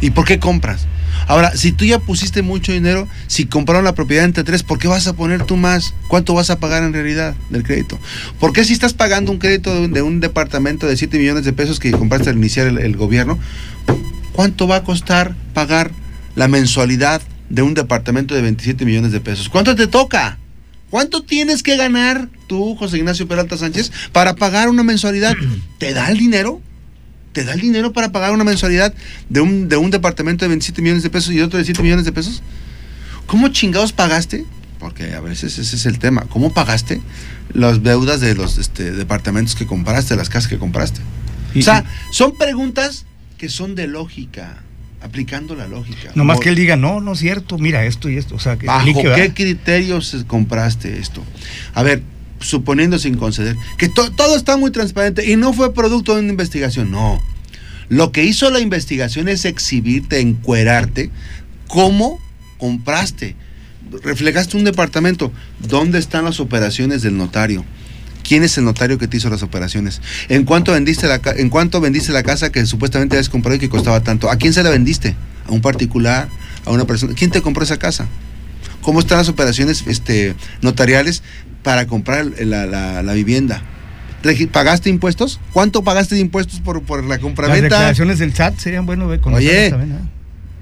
[0.00, 0.86] ¿Y por qué compras?
[1.26, 4.88] Ahora, si tú ya pusiste mucho dinero, si compraron la propiedad entre tres, ¿por qué
[4.88, 5.94] vas a poner tú más?
[6.08, 7.98] ¿Cuánto vas a pagar en realidad del crédito?
[8.38, 11.80] ¿Por qué si estás pagando un crédito de un, departamento de 7 millones de pesos
[11.80, 13.38] que compraste al iniciar el, gobierno,
[14.32, 15.92] cuánto va a costar pagar
[16.34, 19.48] la mensualidad de un departamento de 27 millones de pesos?
[19.48, 20.38] ¿Cuánto te toca?
[20.90, 25.34] ¿Cuánto tienes que ganar tú, José Ignacio Peralta Sánchez, para pagar una mensualidad?
[25.78, 26.60] ¿Te da el dinero?
[27.32, 28.92] ¿Te da el dinero para pagar una mensualidad
[29.28, 32.04] de un, de un departamento de 27 millones de pesos y otro de 7 millones
[32.04, 32.42] de pesos?
[33.26, 34.44] ¿Cómo chingados pagaste?
[34.80, 36.26] Porque a veces ese es el tema.
[36.30, 37.00] ¿Cómo pagaste
[37.52, 41.00] las deudas de los este, departamentos que compraste, las casas que compraste?
[41.54, 44.62] o sea, son preguntas que son de lógica,
[45.00, 46.12] aplicando la lógica.
[46.14, 48.34] No más que él diga, no, no es cierto, mira esto y esto.
[48.34, 51.22] O sea, que ¿Bajo qué criterios compraste esto?
[51.74, 52.02] A ver,
[52.40, 56.90] suponiendo sin conceder, que todo está muy transparente y no fue producto de una investigación,
[56.90, 57.22] no.
[57.88, 61.10] Lo que hizo la investigación es exhibirte, encuerarte,
[61.66, 62.20] cómo
[62.58, 63.36] compraste,
[64.02, 67.64] reflejaste un departamento, ¿dónde están las operaciones del notario?
[68.22, 70.00] ¿Quién es el notario que te hizo las operaciones?
[70.28, 73.68] ¿En cuánto vendiste la, en cuánto vendiste la casa que supuestamente habías comprado y que
[73.68, 74.30] costaba tanto?
[74.30, 75.16] ¿A quién se la vendiste?
[75.46, 76.28] ¿A un particular?
[76.64, 77.14] ¿A una persona?
[77.14, 78.06] ¿Quién te compró esa casa?
[78.82, 81.22] ¿Cómo están las operaciones este, notariales
[81.62, 83.62] para comprar la, vivienda.
[84.52, 85.40] ¿Pagaste impuestos?
[85.52, 87.62] ¿Cuánto pagaste de impuestos por, por la compraventa?
[87.62, 89.74] Las declaraciones del SAT serían bueno Oye,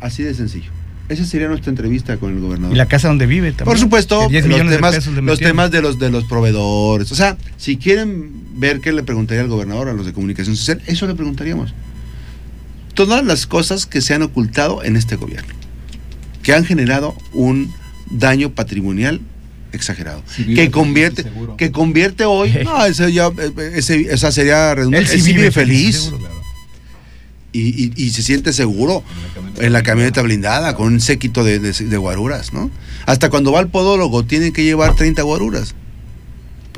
[0.00, 0.70] así de sencillo.
[1.08, 2.74] Esa sería nuestra entrevista con el gobernador.
[2.74, 3.64] Y la casa donde vive también.
[3.64, 7.10] Por supuesto, los temas, de los temas de los de los proveedores.
[7.12, 10.82] O sea, si quieren ver qué le preguntaría al gobernador a los de comunicación social,
[10.86, 11.72] eso le preguntaríamos.
[12.92, 15.54] Todas las cosas que se han ocultado en este gobierno,
[16.42, 17.72] que han generado un
[18.10, 19.20] daño patrimonial
[19.72, 20.22] exagerado.
[20.36, 21.24] que convierte,
[21.56, 23.30] que convierte hoy, no, ese ya,
[23.74, 25.12] ese, esa sería redundante.
[25.12, 26.12] Él sí, vive, feliz.
[27.52, 29.02] y, y, se siente seguro
[29.58, 32.70] en la camioneta blindada, con un séquito de, de, guaruras, ¿no?
[33.06, 35.74] Hasta cuando va al podólogo, tiene que llevar 30 guaruras.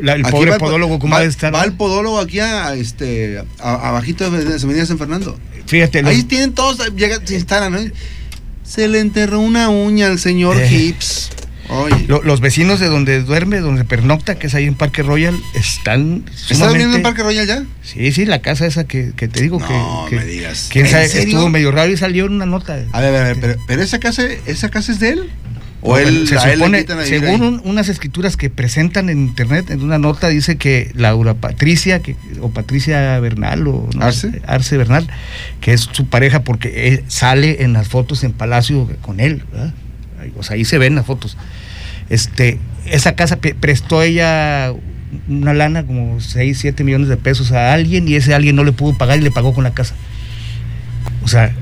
[0.03, 1.55] el pobre podólogo, ¿cómo va, estar?
[1.55, 5.39] Va al podólogo aquí a, este, abajito de Avenida San Fernando.
[5.67, 6.03] Fíjate.
[6.05, 7.79] Ahí tienen todos, llegan, se instalan, ¿no?
[8.65, 10.73] Se le enterró una uña al señor eh.
[10.73, 11.31] Hips
[12.09, 16.25] los vecinos de donde duerme, donde pernocta, que es ahí en Parque Royal, están.
[16.49, 17.65] ¿Estás viendo en Parque Royal ya?
[17.83, 19.73] Sí, sí, la casa esa que, te digo que.
[19.73, 20.69] No me digas.
[20.71, 21.05] ¿Quién sabe?
[21.05, 22.79] Estuvo medio raro y salió en una nota.
[22.93, 25.31] A ver, a ver, pero, esa casa, esa casa es de él.
[25.83, 30.59] O él, se supone, según unas escrituras que presentan en internet, en una nota dice
[30.59, 34.43] que Laura Patricia, que, o Patricia Bernal, o Arce?
[34.47, 35.09] Arce Bernal,
[35.63, 39.73] que es su pareja porque sale en las fotos en Palacio con él, ¿verdad?
[40.37, 41.39] O sea, ahí se ven las fotos.
[42.11, 44.75] Este, esa casa prestó ella
[45.29, 48.73] una lana, como 6, 7 millones de pesos a alguien y ese alguien no le
[48.73, 49.95] pudo pagar y le pagó con la casa.
[51.23, 51.53] O sea,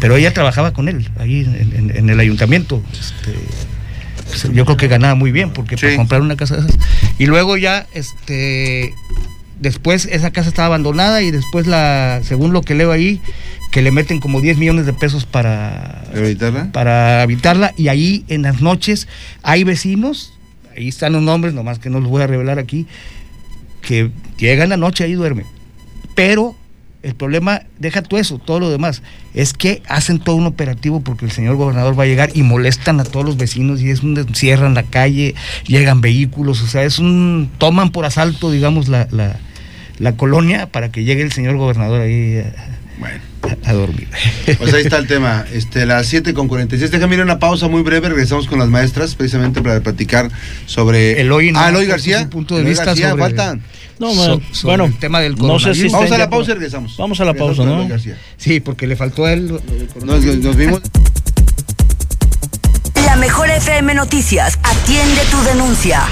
[0.00, 2.82] pero ella trabajaba con él ahí en, el ayuntamiento.
[2.92, 3.34] Este,
[4.26, 6.78] pues, yo creo que ganaba muy bien porque para comprar una casa de esas.
[7.18, 8.94] Y luego ya, este,
[9.60, 13.20] después esa casa estaba abandonada y después la, según lo que leo ahí,
[13.70, 16.72] que le meten como 10 millones de pesos para habitarla.
[16.72, 19.06] para habitarla y ahí en las noches
[19.42, 20.32] hay vecinos,
[20.76, 22.86] ahí están los nombres, nomás que no los voy a revelar aquí,
[23.80, 25.46] que llegan la noche ahí duermen.
[26.14, 26.56] Pero
[27.02, 29.02] el problema, deja todo eso, todo lo demás,
[29.32, 33.00] es que hacen todo un operativo porque el señor gobernador va a llegar y molestan
[33.00, 35.34] a todos los vecinos y es un cierran la calle,
[35.66, 39.38] llegan vehículos, o sea, es un toman por asalto, digamos, la, la,
[39.98, 42.42] la colonia para que llegue el señor gobernador ahí
[43.00, 43.20] Bueno.
[43.64, 44.08] A dormir.
[44.58, 45.44] Pues ahí está el tema.
[45.52, 46.90] Este, las 7 con 46.
[46.90, 48.08] Déjame ir a una pausa muy breve.
[48.08, 50.30] Regresamos con las maestras precisamente para platicar
[50.66, 51.20] sobre.
[51.20, 52.28] Eloy, ah, Eloy García.
[52.28, 53.22] punto de vista García, sobre...
[53.22, 53.62] faltan.
[53.98, 54.12] No,
[54.62, 56.96] bueno, el tema del no sé si Vamos a la pausa y regresamos.
[56.96, 57.88] Vamos a la pausa, ¿no?
[58.36, 59.60] Sí, porque le faltó a él.
[60.04, 60.80] Nos, nos vimos.
[63.06, 66.02] La mejor FM Noticias atiende tu denuncia.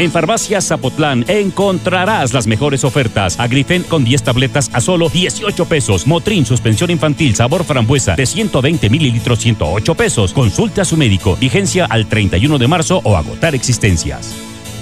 [0.00, 3.38] En Farmacia Zapotlán encontrarás las mejores ofertas.
[3.38, 6.06] Agrifen con 10 tabletas a solo 18 pesos.
[6.06, 10.32] Motrin suspensión infantil sabor frambuesa de 120 mililitros 108 pesos.
[10.32, 11.36] Consulte a su médico.
[11.38, 14.49] Vigencia al 31 de marzo o agotar existencias.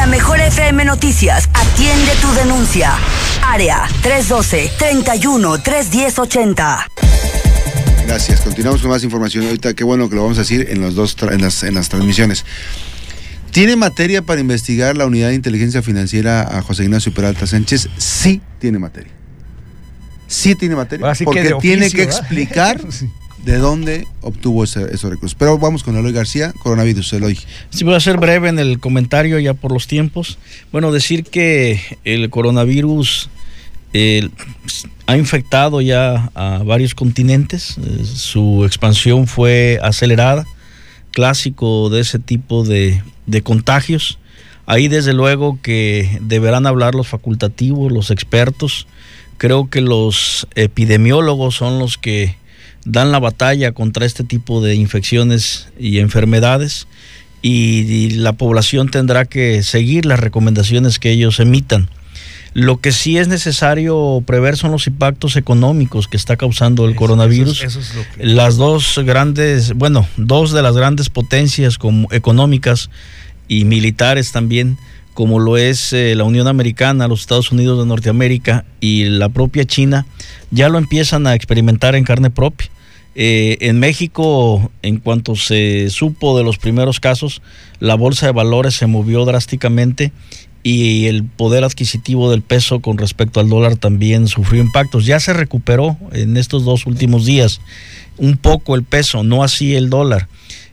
[0.00, 2.94] La mejor FM Noticias atiende tu denuncia.
[3.42, 6.86] Área 312-31-310-80.
[8.06, 8.40] Gracias.
[8.40, 9.44] Continuamos con más información.
[9.44, 11.90] Ahorita qué bueno que lo vamos a decir en, los dos en, las, en las
[11.90, 12.46] transmisiones.
[13.50, 17.90] ¿Tiene materia para investigar la unidad de inteligencia financiera a José Ignacio Peralta Sánchez?
[17.98, 19.12] Sí tiene materia.
[20.28, 21.12] Sí tiene materia.
[21.24, 22.80] porque tiene que explicar
[23.44, 25.34] de dónde obtuvo esos recursos.
[25.34, 27.38] Pero vamos con Eloy García, coronavirus, Eloy.
[27.70, 30.38] Sí, voy a ser breve en el comentario ya por los tiempos.
[30.72, 33.30] Bueno, decir que el coronavirus
[35.06, 40.46] ha infectado ya a varios continentes, eh, su expansión fue acelerada,
[41.10, 44.18] clásico de ese tipo de, de contagios.
[44.66, 48.86] Ahí desde luego que deberán hablar los facultativos, los expertos.
[49.36, 52.36] Creo que los epidemiólogos son los que
[52.84, 56.86] dan la batalla contra este tipo de infecciones y enfermedades
[57.42, 61.88] y, la población tendrá que seguir las recomendaciones que ellos emitan.
[62.52, 67.64] Lo que sí es necesario prever son los impactos económicos que está causando el coronavirus.
[68.18, 72.90] Las dos grandes, bueno, dos de las grandes potencias como económicas
[73.46, 74.78] y militares también,
[75.14, 79.64] como lo es eh, la Unión Americana, los Estados Unidos de Norteamérica y la propia
[79.64, 80.06] China,
[80.50, 82.70] ya lo empiezan a experimentar en carne propia.
[83.16, 87.42] Eh, en México, en cuanto se supo de los primeros casos,
[87.80, 90.12] la bolsa de valores se movió drásticamente
[90.62, 95.06] y el poder adquisitivo del peso con respecto al dólar también sufrió impactos.
[95.06, 97.60] Ya se recuperó en estos dos últimos días
[98.16, 100.28] un poco el peso, no así el dólar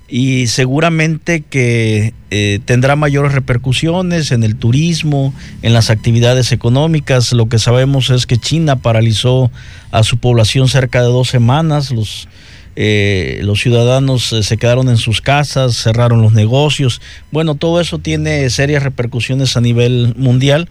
[0.10, 7.34] y seguramente que eh, tendrá mayores repercusiones en el turismo, en las actividades económicas.
[7.34, 9.52] Lo que sabemos es que China paralizó
[9.92, 11.92] a su población cerca de dos semanas.
[11.92, 12.30] Los,
[12.78, 17.02] eh, los ciudadanos eh, se quedaron en sus casas, cerraron los negocios.
[17.32, 20.70] Bueno, todo eso tiene serias repercusiones a nivel mundial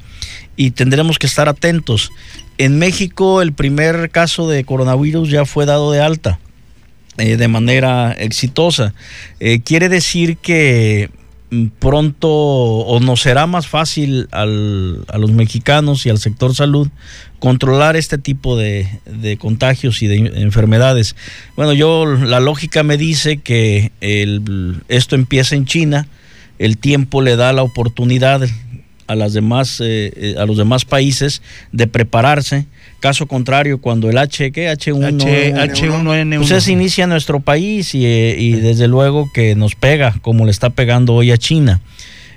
[0.56, 2.10] y tendremos que estar atentos.
[2.56, 6.38] En México el primer caso de coronavirus ya fue dado de alta
[7.18, 8.94] eh, de manera exitosa.
[9.40, 11.10] Eh, quiere decir que
[11.50, 16.88] mm, pronto o nos será más fácil al, a los mexicanos y al sector salud
[17.38, 21.16] controlar este tipo de, de, contagios y de enfermedades.
[21.54, 23.92] Bueno, yo la lógica me dice que
[24.88, 26.08] esto empieza en China,
[26.58, 28.42] el tiempo le da la oportunidad
[29.06, 31.42] a las demás eh, a los demás países
[31.72, 32.66] de prepararse
[33.00, 34.70] Caso contrario, cuando el H, ¿qué?
[34.70, 39.74] H1, H, 1 n pues se inicia en nuestro país y, desde luego que nos
[39.74, 41.80] pega, como le está pegando hoy a China.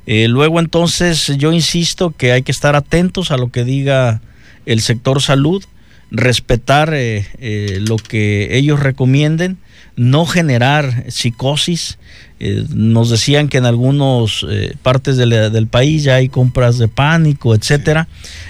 [0.05, 4.21] Eh, luego entonces yo insisto que hay que estar atentos a lo que diga
[4.65, 5.63] el sector salud.
[6.11, 9.57] respetar eh, eh, lo que ellos recomienden,
[9.99, 11.99] no generar psicosis.
[12.39, 14.45] Eh, nos decían que en algunas
[14.81, 18.07] partes del país ya hay compras de pánico, etcétera.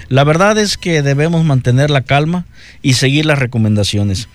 [0.08, 2.46] La verdad es que debemos mantener la calma
[2.82, 4.28] y seguir las recomendaciones.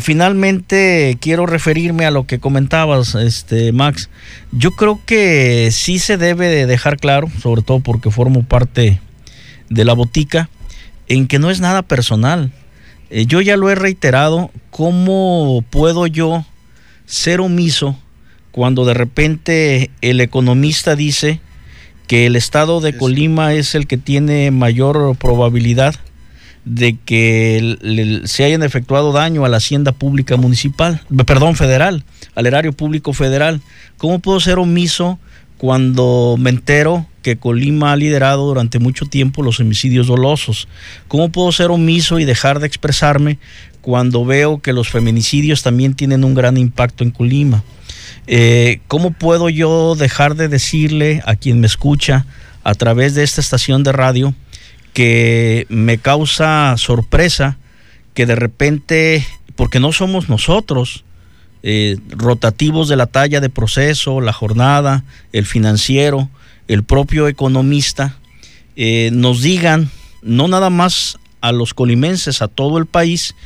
[0.00, 4.10] finalmente quiero referirme a lo que comentabas, este Max.
[4.52, 9.00] Yo creo que sí se debe de dejar claro, sobre todo porque formo parte
[9.70, 10.50] de la botica,
[11.08, 12.52] en que no es nada personal.
[13.10, 16.44] Eh, yo ya lo he reiterado, ¿cómo puedo yo
[17.06, 17.96] ser omiso
[18.50, 21.40] cuando de repente el economista dice
[22.06, 25.94] que el estado de Colima es el que tiene mayor probabilidad
[26.66, 32.04] de que se hayan efectuado daño a la hacienda pública municipal, perdón, federal,
[32.34, 33.62] al erario público federal.
[33.96, 35.18] ¿Cómo puedo ser omiso
[35.56, 40.68] cuando me entero que Colima ha liderado durante mucho tiempo los homicidios dolosos.
[41.08, 43.38] ¿Cómo puedo ser omiso y dejar de expresarme
[43.86, 47.62] cuando veo que los feminicidios también tienen un gran impacto en Colima?
[48.26, 52.26] Eh, ¿Cómo puedo yo dejar de decirle a quien me escucha
[52.64, 54.34] a través de esta estación de radio
[54.92, 57.58] que me causa sorpresa
[58.12, 59.24] que de repente,
[59.54, 61.04] porque no somos nosotros,
[61.62, 66.28] eh, rotativos de la talla de proceso, la jornada, el financiero,
[66.66, 68.16] el propio economista,
[68.74, 69.90] eh, nos digan,
[70.22, 73.36] no nada más a los colimenses, a todo el país,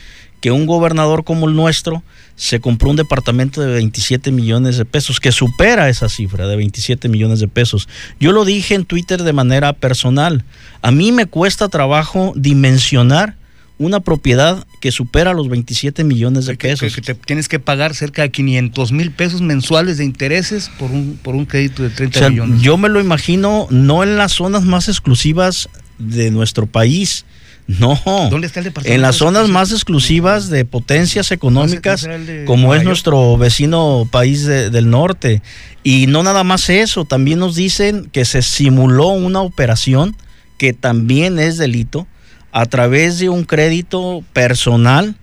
[0.41, 2.03] que un gobernador como el nuestro
[2.37, 7.09] se compró un departamento de 27 millones de pesos, que supera esa cifra de 27
[7.09, 7.89] millones de pesos.
[8.19, 10.45] Yo lo dije en Twitter de manera personal.
[10.81, 13.37] A mí me cuesta trabajo dimensionar
[13.81, 16.95] una propiedad que supera los 27 millones de pesos.
[16.95, 21.19] Que, te tienes que pagar cerca de 500 mil pesos mensuales de intereses por un,
[21.23, 22.63] por un crédito de 30 millones.
[22.63, 27.25] Yo me lo imagino no en las zonas más exclusivas de nuestro país.
[27.67, 28.01] No.
[28.31, 28.95] ¿Dónde está el departamento?
[28.95, 32.09] En las zonas más exclusivas de potencias económicas,
[32.47, 35.43] como es nuestro vecino país del norte.
[35.83, 40.17] Y no nada más eso, también nos dicen que se simuló una operación
[40.59, 42.07] que también es delito
[42.53, 45.17] a través de un crédito personal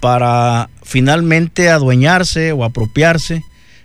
[0.00, 3.44] para finalmente adueñarse o apropiarse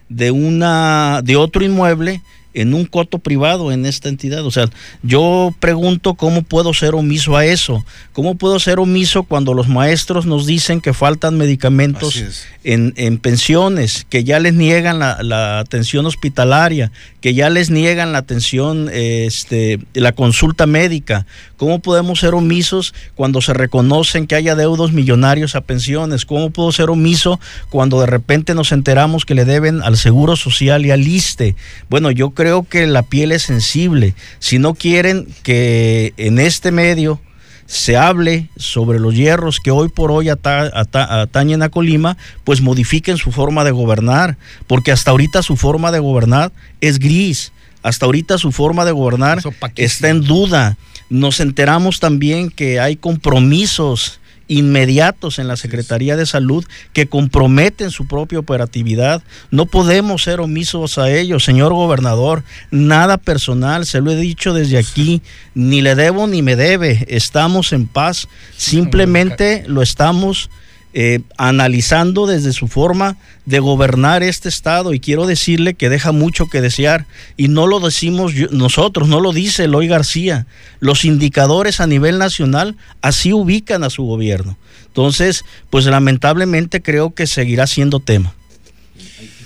[0.10, 2.22] de una de otro inmueble
[2.58, 4.43] en un coto privado en esta entidad.
[4.43, 4.68] O sea,
[5.03, 7.86] yo pregunto cómo puedo ser omiso a eso.
[8.14, 12.24] ¿Cómo puedo ser omiso cuando los maestros nos dicen que faltan medicamentos
[12.64, 16.91] en, en, pensiones, que ya les niegan la, la, atención hospitalaria,
[17.22, 21.28] que ya les niegan la atención, este, la consulta médica?
[21.58, 26.26] ¿Cómo podemos ser omisos cuando se reconocen que haya deudos millonarios a pensiones?
[26.26, 27.39] ¿Cómo puedo ser omiso
[27.70, 31.55] cuando de repente nos enteramos que le deben al Seguro Social y al ISTE?
[31.89, 34.13] Bueno, yo creo que la piel es sensible.
[34.39, 37.19] Si no quieren que en este medio
[37.67, 43.31] se hable sobre los hierros que hoy por hoy atañen a Colima, pues modifiquen su
[43.31, 44.37] forma de gobernar,
[44.67, 47.51] porque hasta ahorita su forma de gobernar es gris,
[47.83, 49.39] hasta ahorita su forma de gobernar
[49.75, 50.77] está en duda.
[51.09, 58.07] Nos enteramos también que hay compromisos inmediatos en la Secretaría de Salud que comprometen su
[58.07, 59.23] propia operatividad.
[59.51, 62.43] No podemos ser omisos a ellos, señor gobernador.
[62.71, 65.21] Nada personal, se lo he dicho desde aquí,
[65.53, 67.05] ni le debo ni me debe.
[67.09, 70.49] Estamos en paz, simplemente lo estamos
[70.93, 76.47] eh, analizando desde su forma de gobernar este estado y quiero decirle que deja mucho
[76.47, 80.47] que desear y no lo decimos nosotros, no lo dice Eloy García.
[80.79, 84.57] Los indicadores a nivel nacional así ubican a su gobierno.
[84.88, 88.33] Entonces, pues lamentablemente creo que seguirá siendo tema.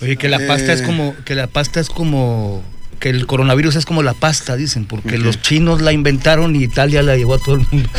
[0.01, 0.85] Oye, que la pasta es eh.
[0.85, 2.63] como que la pasta es como
[3.01, 7.01] que el coronavirus es como la pasta, dicen, porque los chinos la inventaron y Italia
[7.01, 7.89] la llevó a todo el mundo.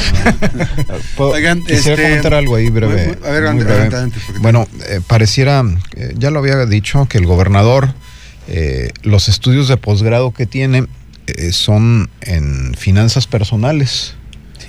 [1.18, 3.18] Oigan, quisiera este, comentar algo ahí breve.
[3.22, 5.64] a ver, bueno, eh, pareciera,
[5.96, 7.92] eh, ya lo había dicho, que el gobernador,
[8.46, 10.86] eh, los estudios de posgrado que tiene
[11.50, 14.14] son en finanzas personales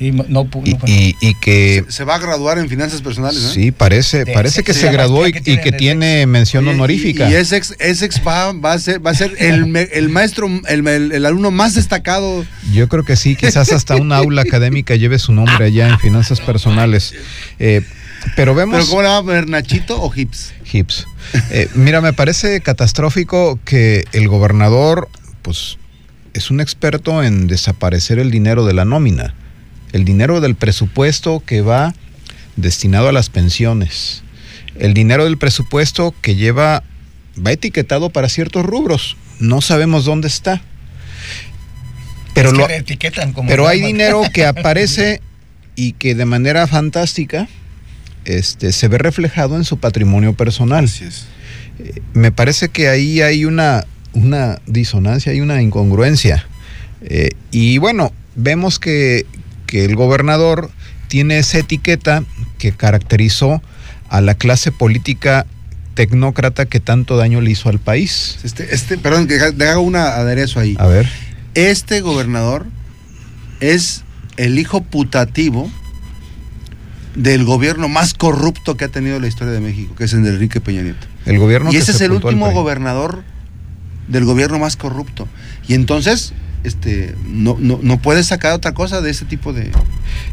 [0.04, 3.41] y, que se, va a graduar en finanzas personales.
[3.54, 7.30] Sí, parece, parece que se graduó y, que, tiene mención honorífica.
[7.30, 11.26] Y, ese ex va, va, a ser, va a ser el, el maestro, el, el,
[11.26, 12.45] alumno más destacado.
[12.74, 16.41] Yo creo que sí, quizás hasta una aula académica lleve su nombre allá en finanzas
[16.41, 17.14] personales.
[17.60, 17.82] Eh,
[18.36, 18.76] pero vemos.
[18.76, 20.54] ¿Pero cómo le va a poner Nachito o Hips?
[20.72, 21.08] Hips.
[21.49, 25.08] Eh, mira, me parece catastrófico que el gobernador,
[25.41, 25.78] pues,
[26.34, 29.34] es un experto en desaparecer el dinero de la nómina
[29.94, 31.94] el dinero del presupuesto que va
[32.58, 34.24] destinado a las pensiones,
[34.78, 36.84] el dinero del presupuesto que lleva,
[37.36, 40.62] va etiquetado para ciertos rubros, no sabemos dónde está.
[42.34, 45.22] Pero, lo, etiquetan como pero hay dinero que aparece
[45.76, 47.48] y que de manera fantástica
[48.26, 50.89] este, se ve reflejado en su patrimonio personal.
[51.80, 56.48] Eh, me parece que ahí hay una, una disonancia, hay una incongruencia.
[57.02, 59.26] Eh, y bueno, vemos que,
[59.66, 60.72] que el gobernador
[61.07, 62.24] tiene esa etiqueta
[62.57, 63.61] que caracterizó
[64.09, 65.45] a la clase política
[65.93, 68.39] tecnócrata que tanto daño le hizo al país.
[68.43, 70.76] Este, este, perdón, que haga una aderezo ahí.
[70.80, 71.07] A ver.
[71.53, 72.66] Este gobernador
[73.59, 74.03] es
[74.38, 75.70] el hijo putativo
[77.16, 80.30] del gobierno más corrupto que ha tenido la historia de México, que es el de
[80.30, 81.07] Enrique Peña Nieto.
[81.26, 83.24] El gobierno y ese es el último gobernador
[84.07, 85.28] del gobierno más corrupto.
[85.68, 86.34] Y entonces,
[86.64, 89.72] este, no, no, no puedes sacar otra cosa de ese tipo de.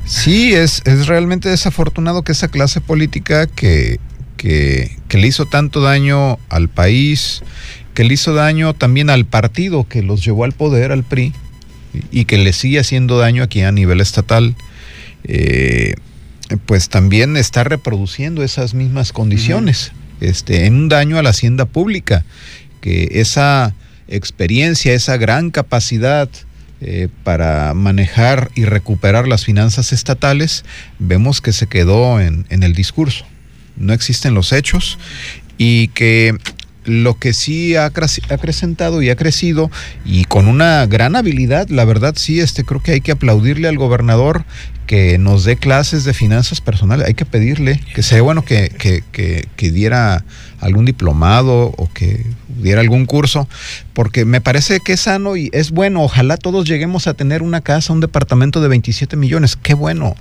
[0.05, 3.99] Sí, es, es realmente desafortunado que esa clase política que,
[4.37, 7.43] que, que le hizo tanto daño al país,
[7.95, 11.33] que le hizo daño también al partido que los llevó al poder, al PRI,
[12.11, 14.55] y que le sigue haciendo daño aquí a nivel estatal.
[15.24, 15.95] Eh,
[16.66, 22.24] pues también está reproduciendo esas mismas condiciones, este, en un daño a la hacienda pública,
[22.81, 23.74] que esa
[24.11, 26.29] experiencia, esa gran capacidad
[26.83, 30.65] eh, para manejar y recuperar las finanzas estatales,
[30.99, 33.25] vemos que se quedó en, en el discurso.
[33.77, 34.99] No existen los hechos
[35.59, 36.37] y que
[36.91, 39.70] lo que sí ha acrecentado y ha crecido
[40.05, 43.78] y con una gran habilidad, la verdad sí, este creo que hay que aplaudirle al
[43.78, 44.45] gobernador
[44.91, 49.05] que nos dé clases de finanzas personales, hay que pedirle que sea bueno que, que,
[49.12, 50.24] que, diera
[50.59, 53.49] algún diplomado o que diera algún curso,
[53.93, 57.61] porque me parece que es sano y es bueno, ojalá todos lleguemos a tener una
[57.61, 60.16] casa, un departamento de 27 millones, qué bueno.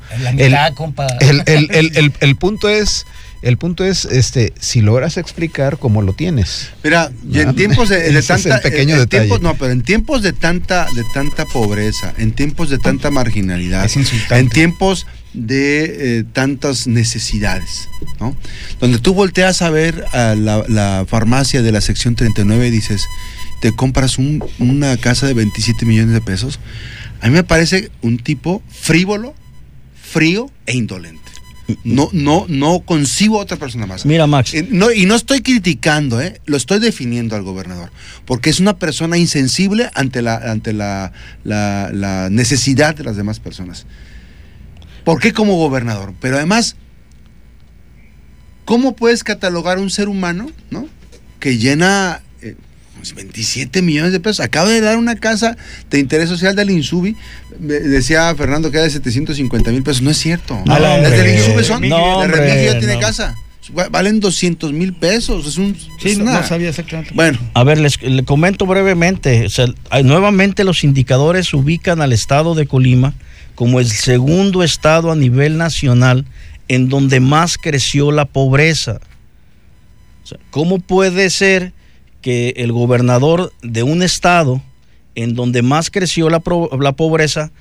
[1.20, 3.08] el, el, el punto es
[3.42, 6.70] el punto es, este, si logras explicar cómo lo tienes.
[6.84, 8.98] Mira, y en tiempos de, tanta, pequeño
[9.42, 13.90] no, pero en tiempos de tanta, de tanta pobreza, en tiempos de tanta marginalidad,
[14.32, 17.88] en tiempos de eh, tantas necesidades,
[18.20, 18.36] ¿no?
[18.80, 23.06] Donde tú volteas a ver a la, farmacia de la sección 39 y dices,
[23.62, 26.60] te compras una casa de 27 millones de pesos.
[27.22, 29.34] A mí me parece un tipo frívolo,
[30.02, 31.29] frío e indolente.
[31.84, 34.06] No, no, no concibo a otra persona más.
[34.06, 34.54] Mira, Max.
[34.54, 36.42] Eh, no, y no estoy criticando, ¿eh?
[36.46, 37.92] lo estoy definiendo al gobernador,
[38.26, 41.12] porque es una persona insensible ante la, ante la,
[41.44, 43.86] la, necesidad de las demás personas.
[45.04, 46.14] ¿Por qué como gobernador?
[46.20, 46.76] Pero además,
[48.66, 50.88] ¿cómo puedes catalogar un ser humano, ¿no?
[51.40, 52.69] Que llena 27
[53.00, 54.40] pues, millones de pesos.
[54.42, 55.58] Acaba de dar una casa
[55.90, 57.16] de interés social del Insubi.
[57.60, 60.02] Decía Fernando que era de 750 mil pesos.
[60.02, 60.62] No es cierto.
[60.66, 61.88] No, Las del Insubi son.
[61.88, 63.36] No, la ya tiene casa.
[63.92, 65.46] Valen 200 mil pesos.
[65.46, 65.78] Es un.
[66.02, 67.12] Sí, no, sabía exactamente.
[67.14, 67.38] Bueno.
[67.54, 69.48] A ver, les, comento brevemente.
[70.04, 73.14] nuevamente los indicadores ubican al estado de Colima
[73.56, 76.26] como el segundo estado a nivel nacional
[76.70, 79.02] en donde más creció la pobreza.
[80.52, 81.74] ¿Cómo puede ser
[82.22, 84.62] que el gobernador de un estado
[85.16, 86.42] en donde más creció la,
[86.80, 87.52] la pobreza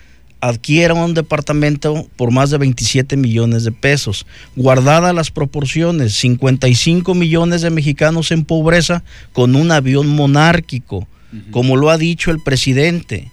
[0.41, 4.27] adquiera un departamento por más de 27 millones de pesos.
[4.57, 9.03] Guardadas las proporciones, 55 millones de mexicanos en pobreza
[9.33, 11.09] con un avión monárquico,
[11.51, 13.31] como lo ha dicho el presidente.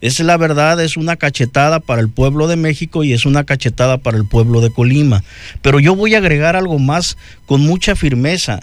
[0.00, 3.98] Es la verdad, es una cachetada para el pueblo de México y es una cachetada
[3.98, 5.24] para el pueblo de Colima.
[5.60, 7.16] Pero yo voy a agregar algo más
[7.46, 8.60] con mucha firmeza.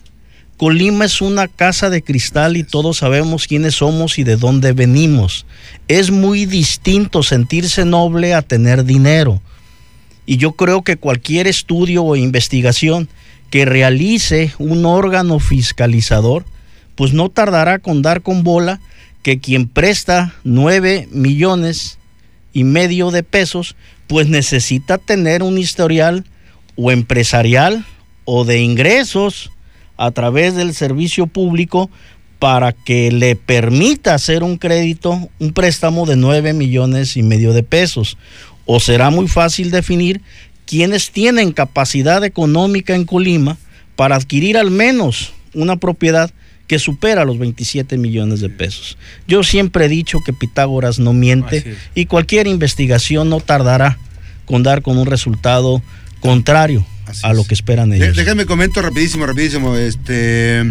[0.58, 5.46] Colima es una casa de cristal y todos sabemos quiénes somos y de dónde venimos.
[5.90, 9.42] Es muy distinto sentirse noble a tener dinero.
[10.26, 13.10] Y yo creo que cualquier estudio o investigación
[13.50, 16.46] que realice un órgano fiscalizador,
[16.96, 18.80] pues no tardará con dar con bola
[19.24, 21.98] que quien presta nueve millones
[22.54, 23.76] y medio de pesos,
[24.08, 26.24] pues necesita tener un historial
[26.78, 27.86] o empresarial
[28.24, 29.52] o de ingresos
[29.98, 31.90] a través del servicio público
[32.40, 37.64] para que le permita hacer un crédito, un préstamo de 9 millones y medio de
[37.64, 38.18] pesos.
[38.66, 40.22] O será muy fácil definir
[40.66, 43.58] quienes tienen capacidad económica en Colima
[43.96, 46.32] para adquirir al menos una propiedad
[46.68, 48.98] que supera los 27 millones de pesos.
[49.28, 54.00] Yo siempre he dicho que Pitágoras no miente y cualquier investigación no tardará
[54.46, 55.82] con dar con un resultado
[56.20, 56.86] contrario
[57.24, 58.16] a lo que esperan ellos.
[58.16, 59.76] Déjame comento rapidísimo, rapidísimo.
[59.76, 60.64] Este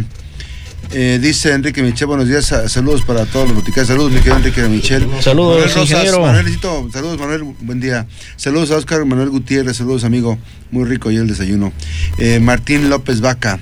[0.92, 3.88] eh, dice Enrique Michel, buenos días, saludos para todos los boticarios.
[3.88, 5.08] Saludos, mi querido Enrique Michel.
[5.20, 8.06] Saludos, Manuel Manuel, saludos, Manuel, buen día.
[8.36, 10.38] Saludos a Oscar Manuel Gutiérrez, saludos, amigo.
[10.70, 11.72] Muy rico y el desayuno.
[12.18, 13.60] Eh, Martín López Vaca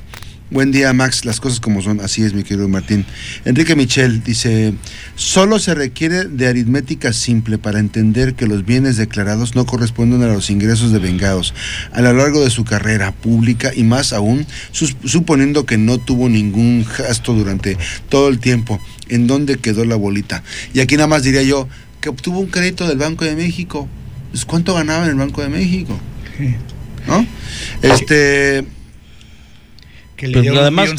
[0.52, 1.24] Buen día, Max.
[1.24, 2.00] Las cosas como son.
[2.00, 3.06] Así es, mi querido Martín.
[3.46, 4.74] Enrique Michel dice:
[5.14, 10.26] Solo se requiere de aritmética simple para entender que los bienes declarados no corresponden a
[10.26, 11.54] los ingresos de vengados
[11.92, 16.84] a lo largo de su carrera pública y más aún suponiendo que no tuvo ningún
[16.98, 17.78] gasto durante
[18.10, 18.78] todo el tiempo.
[19.08, 20.42] ¿En dónde quedó la bolita?
[20.74, 21.66] Y aquí nada más diría yo
[22.02, 23.88] que obtuvo un crédito del Banco de México.
[24.30, 25.98] Pues, ¿Cuánto ganaba en el Banco de México?
[27.06, 27.26] ¿No?
[27.80, 28.66] Este
[30.30, 30.90] pero además,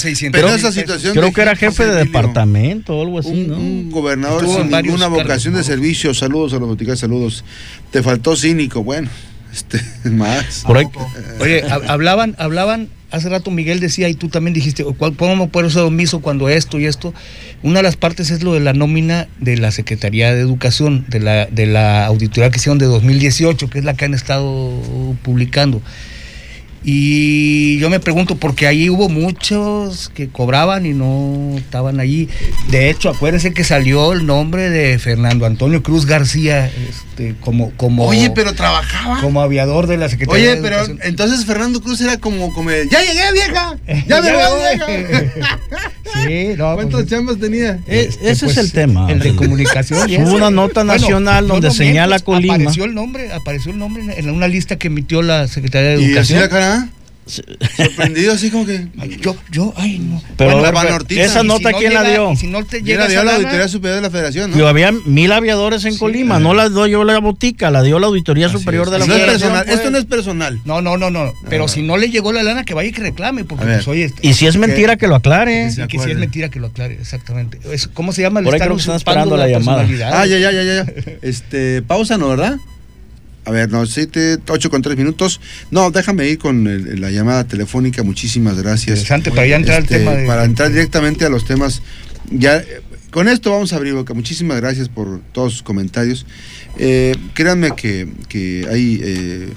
[1.12, 3.58] creo, que era jefe de departamento o algo así, un, ¿no?
[3.58, 6.14] Un gobernador sin ninguna vocación de servicio.
[6.14, 7.44] Saludos a los boticas, saludos.
[7.92, 9.10] Te faltó cínico, bueno,
[9.54, 10.66] este, más.
[11.40, 14.84] Oye, hablaban, hablaban, hace rato Miguel decía, y tú también dijiste,
[15.18, 17.14] ¿cómo puedo ser omiso cuando esto y esto?
[17.62, 21.20] Una de las partes es lo de la nómina de la Secretaría de Educación, de
[21.20, 24.72] la, de la auditoría que hicieron de 2018, que es la que han estado
[25.22, 25.82] publicando.
[26.84, 32.28] Y yo me pregunto, porque ahí hubo muchos que cobraban y no estaban allí.
[32.70, 36.70] De hecho, acuérdense que salió el nombre de Fernando Antonio Cruz García,
[37.14, 38.06] este, como, como.
[38.06, 39.22] Oye, pero trabajaba.
[39.22, 43.32] Como aviador de la Secretaría Oye, pero entonces Fernando Cruz era como, como ¡Ya llegué,
[43.34, 43.78] vieja!
[44.08, 45.60] ¡Ya me voy, vieja!
[46.24, 46.74] sí, no.
[46.74, 47.80] ¿Cuántas pues, chambas tenía?
[47.88, 49.12] ese es pues, el tema.
[49.12, 50.10] El de comunicación.
[50.24, 52.56] Hubo una nota nacional donde señala Colima.
[52.56, 56.40] Apareció el nombre, apareció el nombre en una lista que emitió la Secretaría de Educación.
[56.40, 56.90] ¿Y así
[57.26, 58.88] Sorprendido así como que.
[59.22, 60.22] Yo, yo, ay, no.
[60.38, 60.64] Pero
[61.10, 62.36] esa nota, ¿quién la dio?
[62.36, 64.58] Si no te llega la dio la Auditoría Superior de la Federación, ¿no?
[64.58, 68.08] Yo había mil aviadores en Colima, no la doy yo la botica, la dio la
[68.08, 69.54] Auditoría Superior de la Federación.
[69.68, 70.60] Esto no es personal.
[70.66, 71.34] No, no, no, no.
[71.50, 73.44] Pero si no le llegó la lana, que vaya y que reclame.
[73.46, 75.70] Porque, pues, oye, y si es mentira, que lo aclare.
[75.72, 77.60] Y que si es mentira, que lo aclare, exactamente.
[77.94, 78.42] ¿Cómo se llama?
[78.42, 79.88] Por ahí creo que están esperando la llamada.
[80.12, 80.86] Ah, ya, ya, ya, ya.
[81.22, 82.58] Este, pausa, ¿no, verdad?
[83.46, 85.42] A ver, no, 7, 8 con 3 minutos.
[85.70, 86.64] No, déjame ir con
[87.00, 88.04] la llamada telefónica.
[88.04, 89.00] Muchísimas gracias.
[89.00, 90.14] Interesante, para ya entrar al este, tema.
[90.26, 91.82] Para entrar directamente a los temas.
[92.32, 92.64] Ya,
[93.12, 94.14] con esto vamos a abrir boca.
[94.14, 96.26] Muchísimas gracias por todos sus comentarios.
[96.78, 99.02] Eh, créanme que, que hay.
[99.04, 99.50] Eh,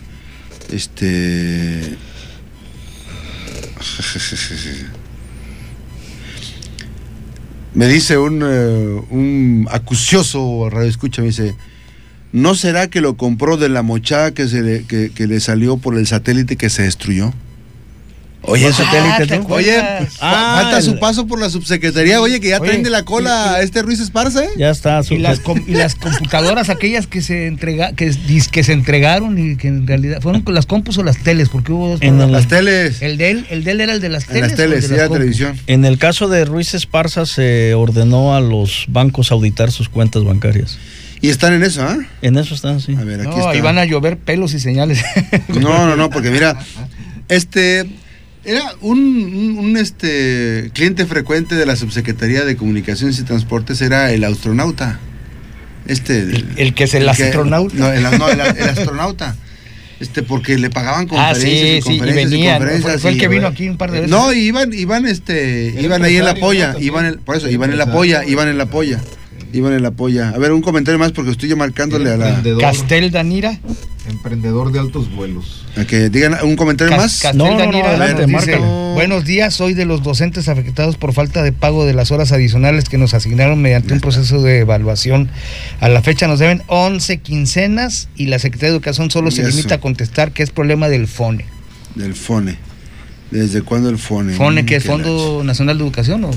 [0.73, 1.97] este.
[7.75, 11.55] Me dice un, uh, un acucioso radio escucha, me dice.
[12.33, 15.97] ¿No será que lo compró de la mochada que, se le, que, le salió por
[15.97, 17.33] el satélite que se destruyó?
[18.43, 19.47] Oye, el satélite, ¿no?
[19.47, 19.77] Oye,
[20.21, 22.21] ah, falta su paso por la subsecretaría.
[22.21, 24.45] Oye, que ya traen de la cola a este Ruiz Esparza.
[24.45, 24.51] ¿eh?
[24.57, 25.01] Ya está.
[25.11, 28.15] Y las, y las computadoras, aquellas que se entrega, que,
[28.53, 31.73] que se entregaron y que en realidad fueron con las compus o las teles, porque
[31.73, 32.03] hubo dos.
[32.03, 33.03] En las teles.
[33.03, 34.43] El de él, el de él era el de las teles.
[34.43, 35.59] En las teles, sí, la televisión.
[35.67, 40.79] En el caso de Ruiz Esparza se ordenó a los bancos auditar sus cuentas bancarias.
[41.21, 41.97] Y están en eso, ¿ah?
[42.23, 42.95] En eso están, sí.
[42.95, 45.03] A ver, aquí no, van a llover pelos y señales.
[45.49, 46.59] No, no, no, porque mira,
[47.29, 47.87] este
[48.45, 55.01] era un, este cliente frecuente de la Subsecretaría de Comunicaciones y Transportes era el astronauta.
[55.87, 56.21] Este
[56.57, 57.77] el, que es el, astronauta.
[57.77, 59.37] no, el, astronauta.
[59.99, 63.01] Este, porque le pagaban ah, conferencias y conferencias y, conferencias.
[63.01, 64.11] Fue, el que vino aquí un par de veces.
[64.11, 67.91] No, iban, iban, este, iban ahí en la polla, iban, por eso, iban en la
[67.91, 69.01] polla, iban en la polla.
[69.01, 69.26] Iban en la polla.
[70.35, 72.43] A ver, un comentario más porque estoy ya marcándole a la.
[72.61, 73.59] Castel Danira.
[74.09, 75.65] Emprendedor de altos vuelos.
[75.89, 77.21] que digan un comentario más.
[77.21, 77.97] Castel no, Danira,
[78.95, 82.89] Buenos días, soy de los docentes afectados por falta de pago de las horas adicionales
[82.89, 85.29] que nos asignaron mediante un proceso de evaluación.
[85.81, 89.77] A la fecha nos deben 11 quincenas y la Secretaría de Educación solo se limita
[89.77, 91.47] a contestar que es problema del FONE.
[91.95, 92.57] Del FONE.
[93.31, 94.35] ¿Desde cuándo el FONE?
[94.35, 96.31] ¿FONE que es Fondo Nacional de Educación o...?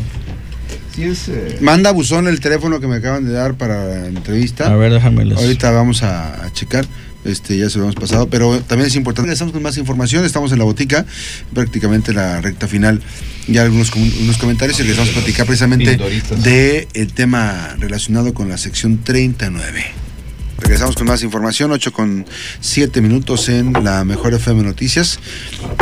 [0.98, 4.72] Eh, Manda buzón el teléfono que me acaban de dar para la entrevista.
[4.72, 6.86] A ver, déjame Ahorita vamos a, checar.
[7.26, 9.32] Este, ya se lo hemos pasado, pero también es importante.
[9.32, 11.06] Estamos con más información, estamos en la botica,
[11.54, 13.02] prácticamente la recta final.
[13.48, 18.48] Ya algunos unos comentarios y les vamos a platicar precisamente del el tema relacionado con
[18.48, 19.86] la sección 39.
[20.60, 22.26] Regresamos con más información, 8 con
[22.62, 25.20] 7 minutos en la Mejor FM Noticias.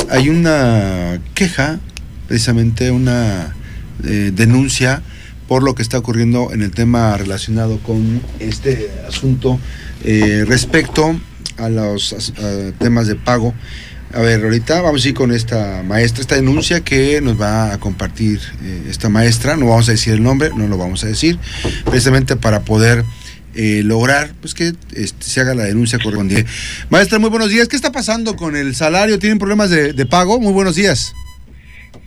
[0.09, 1.79] Hay una queja,
[2.27, 3.55] precisamente una
[4.03, 5.01] eh, denuncia
[5.47, 9.59] por lo que está ocurriendo en el tema relacionado con este asunto
[10.03, 11.19] eh, respecto
[11.57, 12.33] a los
[12.79, 13.53] temas de pago.
[14.13, 17.79] A ver, ahorita vamos a ir con esta maestra, esta denuncia que nos va a
[17.79, 21.39] compartir eh, esta maestra, no vamos a decir el nombre, no lo vamos a decir,
[21.85, 23.03] precisamente para poder
[23.55, 26.47] lograr pues que este, se haga la denuncia correspondiente.
[26.91, 27.67] Maestra, muy buenos días.
[27.67, 29.17] ¿Qué está pasando con el salario?
[29.17, 30.39] ¿Tienen problemas de pago?
[30.39, 31.11] Muy buenos días.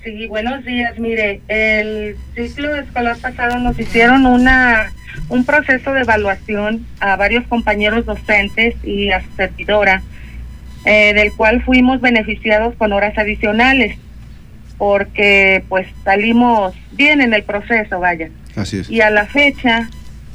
[0.03, 0.99] Sí, buenos días.
[0.99, 4.93] Mire, el ciclo escolar pasado nos hicieron una
[5.29, 10.03] un proceso de evaluación a varios compañeros docentes y a su servidora,
[10.87, 13.99] eh, del cual fuimos beneficiados con horas adicionales.
[14.79, 18.31] porque pues salimos bien en el proceso, vaya.
[18.57, 18.89] Así es.
[18.89, 19.91] Y a la fecha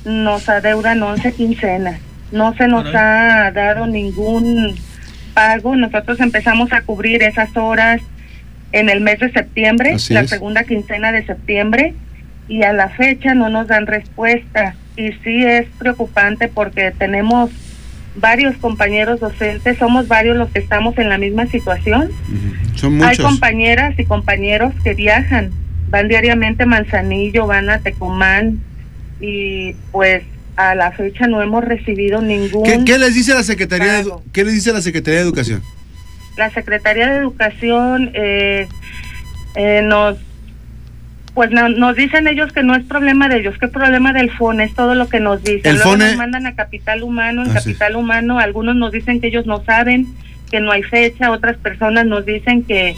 [0.05, 1.99] nos adeudan 11 quincenas.
[2.31, 4.75] No se nos ha dado ningún
[5.33, 5.75] pago.
[5.75, 8.03] Nosotros empezamos a cubrir esas horas
[8.75, 11.93] en el mes de septiembre, la segunda quincena de septiembre,
[12.49, 14.75] y a la fecha no nos dan respuesta.
[14.97, 17.51] Y sí es preocupante porque tenemos
[18.17, 22.11] varios compañeros docentes, somos varios los que estamos en la misma situación.
[23.01, 25.51] Hay compañeras y compañeros que viajan,
[25.89, 28.59] van diariamente a Manzanillo, van a Tecumán
[29.21, 30.23] y pues
[30.57, 34.53] a la fecha no hemos recibido ningún ¿Qué, les dice la Secretaría de, ¿Qué les
[34.53, 35.61] dice la Secretaría de Educación?
[36.37, 38.67] La Secretaría de Educación eh,
[39.55, 40.17] eh, nos
[41.33, 44.63] pues nos dicen ellos que no es problema de ellos, que es problema del FONE,
[44.63, 45.75] es todo lo que nos dicen.
[45.75, 49.45] Luego nos mandan a Capital Humano, en ah, Capital Humano algunos nos dicen que ellos
[49.45, 50.07] no saben,
[50.49, 52.95] que no hay fecha, otras personas nos dicen que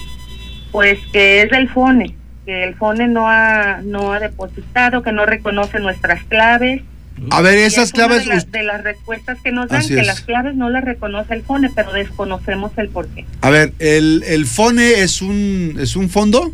[0.72, 2.16] pues que es del FONE,
[2.46, 6.84] que el FONE no ha no ha depositado, que no reconoce nuestras claves.
[7.32, 10.84] A ver, esas claves de, las respuestas que nos dan que las claves no las
[10.84, 13.26] reconoce el FONE, pero desconocemos el porqué.
[13.42, 16.54] A ver, el el FONE es un es un fondo?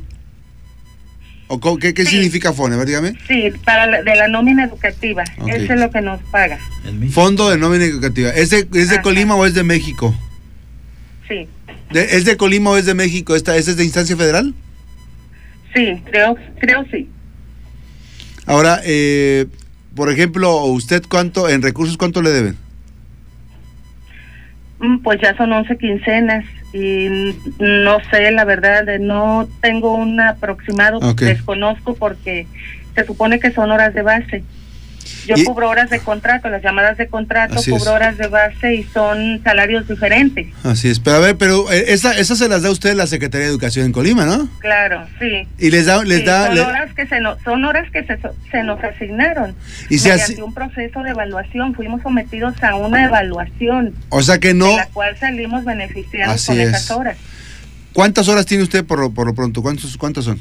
[1.80, 2.84] qué, significa FONE?
[2.86, 3.14] dígame.
[3.28, 5.24] Sí, para de la nómina educativa.
[5.48, 6.60] Eso es lo que nos paga.
[7.12, 8.30] Fondo de nómina educativa.
[8.30, 10.16] ¿Es de, es de Colima o es de México?
[11.28, 11.48] Sí.
[11.92, 13.36] ¿Es de Colima o es de México?
[13.36, 14.54] ¿Esta, ¿Es de instancia federal?
[15.76, 17.10] Sí, creo, creo sí.
[18.46, 19.48] Ahora, eh,
[19.96, 22.58] por ejemplo, ¿usted cuánto, en recursos, cuánto le deben?
[24.80, 31.00] Mm, pues ya son 11 quincenas y no sé, la verdad, no tengo un aproximado,
[31.14, 32.48] desconozco porque
[32.96, 34.44] se supone que son horas de base.
[35.26, 39.42] Yo cubro horas de contrato, las llamadas de contrato, cubro horas de base y son
[39.44, 40.48] salarios diferentes.
[40.64, 43.46] Así es, pero a ver, pero eh, esa, esa se las da usted la Secretaría
[43.48, 44.50] de Educación en Colima, ¿no?
[44.60, 45.48] Claro, sí.
[45.58, 48.20] Y les da, les da, son horas que se son horas que se,
[48.52, 49.56] se nos asignaron.
[49.90, 53.94] Y se hace un proceso de evaluación, fuimos sometidos a una evaluación.
[54.10, 54.70] O sea que no.
[54.70, 57.18] De la cual salimos beneficiados con esas horas.
[57.94, 59.62] ¿Cuántas horas tiene usted por, por lo pronto?
[59.62, 60.40] ¿Cuántos, ¿Cuántas son?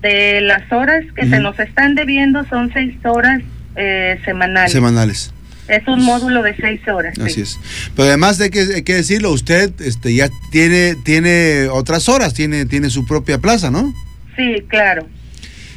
[0.00, 3.40] De las horas que se nos están debiendo son seis horas
[3.76, 4.72] eh, semanales.
[4.72, 5.32] Semanales.
[5.68, 7.18] Es un módulo de seis horas.
[7.18, 7.58] Así es.
[7.94, 12.64] Pero además de que, hay que decirlo, usted este, ya tiene, tiene otras horas, tiene,
[12.64, 13.92] tiene su propia plaza, ¿no?
[14.34, 15.06] Sí, claro.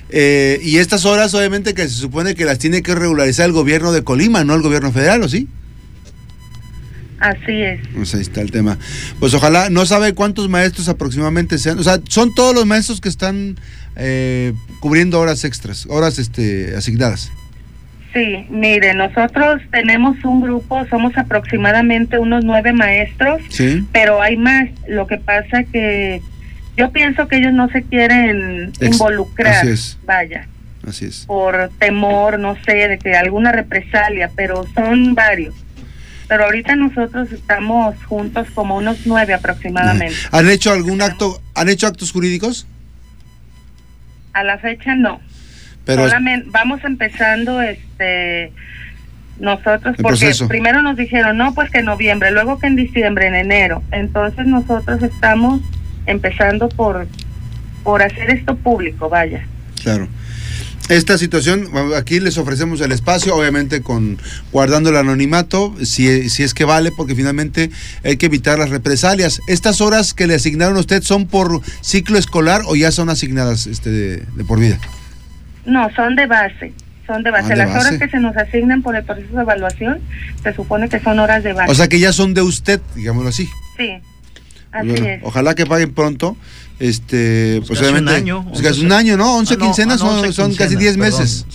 [0.09, 3.91] Eh, y estas horas, obviamente, que se supone que las tiene que regularizar el gobierno
[3.91, 5.47] de Colima, no el gobierno federal, ¿o sí?
[7.21, 7.79] Así es.
[7.95, 8.79] Pues ahí está el tema.
[9.19, 11.77] Pues ojalá, no sabe cuántos maestros aproximadamente sean.
[11.77, 13.57] O sea, son todos los maestros que están
[13.95, 17.31] eh, cubriendo horas extras, horas este, asignadas.
[18.11, 23.85] Sí, mire, nosotros tenemos un grupo, somos aproximadamente unos nueve maestros, ¿Sí?
[23.93, 24.69] pero hay más.
[24.87, 26.23] Lo que pasa que
[26.75, 29.97] yo pienso que ellos no se quieren involucrar, así es.
[30.05, 30.47] vaya.
[30.85, 31.25] Así es.
[31.27, 35.53] Por temor, no sé, de que alguna represalia, pero son varios.
[36.31, 40.15] Pero ahorita nosotros estamos juntos como unos nueve aproximadamente.
[40.31, 42.65] ¿Han hecho algún acto, han hecho actos jurídicos?
[44.31, 45.19] A la fecha no.
[45.83, 48.53] Pero Solamente vamos empezando este
[49.39, 53.35] nosotros porque primero nos dijeron no pues que en noviembre luego que en diciembre en
[53.35, 55.59] enero entonces nosotros estamos
[56.05, 57.07] empezando por
[57.83, 59.43] por hacer esto público vaya
[59.81, 60.07] claro
[60.89, 64.17] esta situación, aquí les ofrecemos el espacio, obviamente con
[64.51, 67.71] guardando el anonimato, si, si es que vale, porque finalmente
[68.03, 69.41] hay que evitar las represalias.
[69.47, 73.67] ¿Estas horas que le asignaron a usted son por ciclo escolar o ya son asignadas
[73.67, 74.79] este de, por vida?
[75.65, 76.73] No, son de base
[77.07, 77.53] son de base.
[77.53, 79.99] Ah, Las horas que se nos asignan por el proceso de evaluación
[80.43, 81.69] se supone que son horas de base.
[81.69, 83.49] O sea que ya son de usted, digámoslo así.
[83.75, 83.99] Sí,
[84.71, 85.19] así es.
[85.23, 86.37] Ojalá que paguen pronto
[86.81, 88.43] este, pues, pues un año.
[88.53, 89.37] es un año, ¿no?
[89.37, 91.45] 11 ah, quincenas ah, son, casi 10 meses.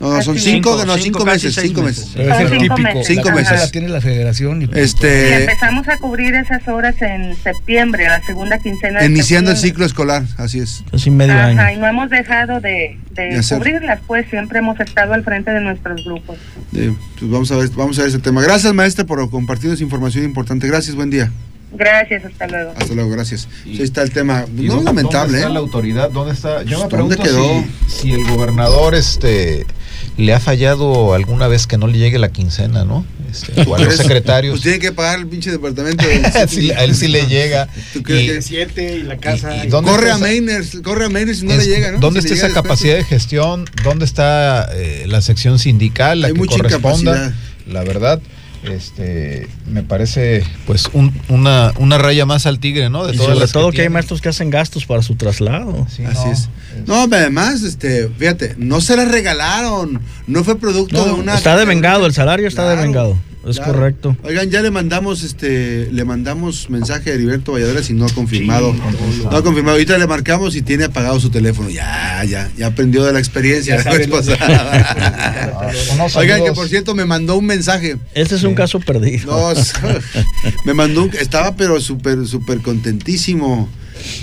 [0.00, 2.12] no, son 5 no, cinco, meses, 5 meses.
[2.14, 3.04] Pero es el típico.
[3.04, 3.60] 5 meses.
[3.60, 4.62] La tiene la federación.
[4.62, 5.28] Y este...
[5.28, 9.84] Y empezamos a cubrir esas horas en septiembre, la segunda quincena de Iniciando el ciclo
[9.84, 10.82] escolar, así es.
[10.90, 15.24] Casi medio Ajá, y no hemos dejado de, de, cubrirlas, pues siempre hemos estado al
[15.24, 16.38] frente de nuestros grupos.
[16.72, 18.40] pues vamos a ver, vamos a ver ese tema.
[18.40, 20.66] Gracias, maestra, por compartir esa información importante.
[20.66, 21.30] Gracias, buen día.
[21.74, 22.74] Gracias, hasta luego.
[22.76, 23.48] Hasta luego, gracias.
[23.64, 24.44] ahí está el tema.
[24.52, 25.02] No lamentable.
[25.02, 25.52] ¿Dónde está ¿eh?
[25.52, 26.10] la autoridad?
[26.10, 26.62] ¿Dónde está?
[26.62, 27.64] Yo me pregunto quedó?
[27.88, 29.66] Si, si, el gobernador este
[30.16, 33.06] le ha fallado alguna vez que no le llegue la quincena, ¿no?
[33.30, 34.52] Este, o a los secretarios.
[34.52, 36.04] Pues tiene que pagar el pinche departamento.
[36.36, 37.68] a él sí le llega.
[37.94, 39.64] ¿Tú crees y, que siete y la casa?
[39.64, 41.98] Y, corre a Mainers, corre a Mainers y no le llega, ¿no?
[41.98, 43.64] ¿Dónde está esa capacidad de gestión?
[43.82, 47.34] ¿Dónde está eh, la sección sindical, la Hay que mucha corresponda?
[47.66, 48.20] La verdad.
[48.64, 50.88] Este, me parece pues
[51.28, 53.06] una, una raya más al tigre, ¿no?
[53.06, 55.86] De y sobre todo que, hay maestros que hacen gastos para su traslado.
[55.86, 56.48] Así es.
[56.86, 61.34] No, además, este, fíjate, no se la regalaron, no fue producto de una...
[61.34, 63.18] Está devengado, el salario está devengado.
[63.46, 64.16] Es correcto.
[64.22, 68.72] Oigan, ya le mandamos este le mandamos mensaje a Heriberto Valladares y no ha confirmado.
[68.72, 69.72] no ha confirmado.
[69.72, 71.68] Ahorita le marcamos y tiene apagado su teléfono.
[71.68, 73.82] Ya, ya, ya aprendió de la experiencia
[76.14, 77.96] Oigan, que por cierto me mandó un mensaje.
[78.14, 79.32] Este es un caso perdido.
[79.32, 79.52] No,
[80.64, 83.68] me mandó un, estaba pero súper súper contentísimo.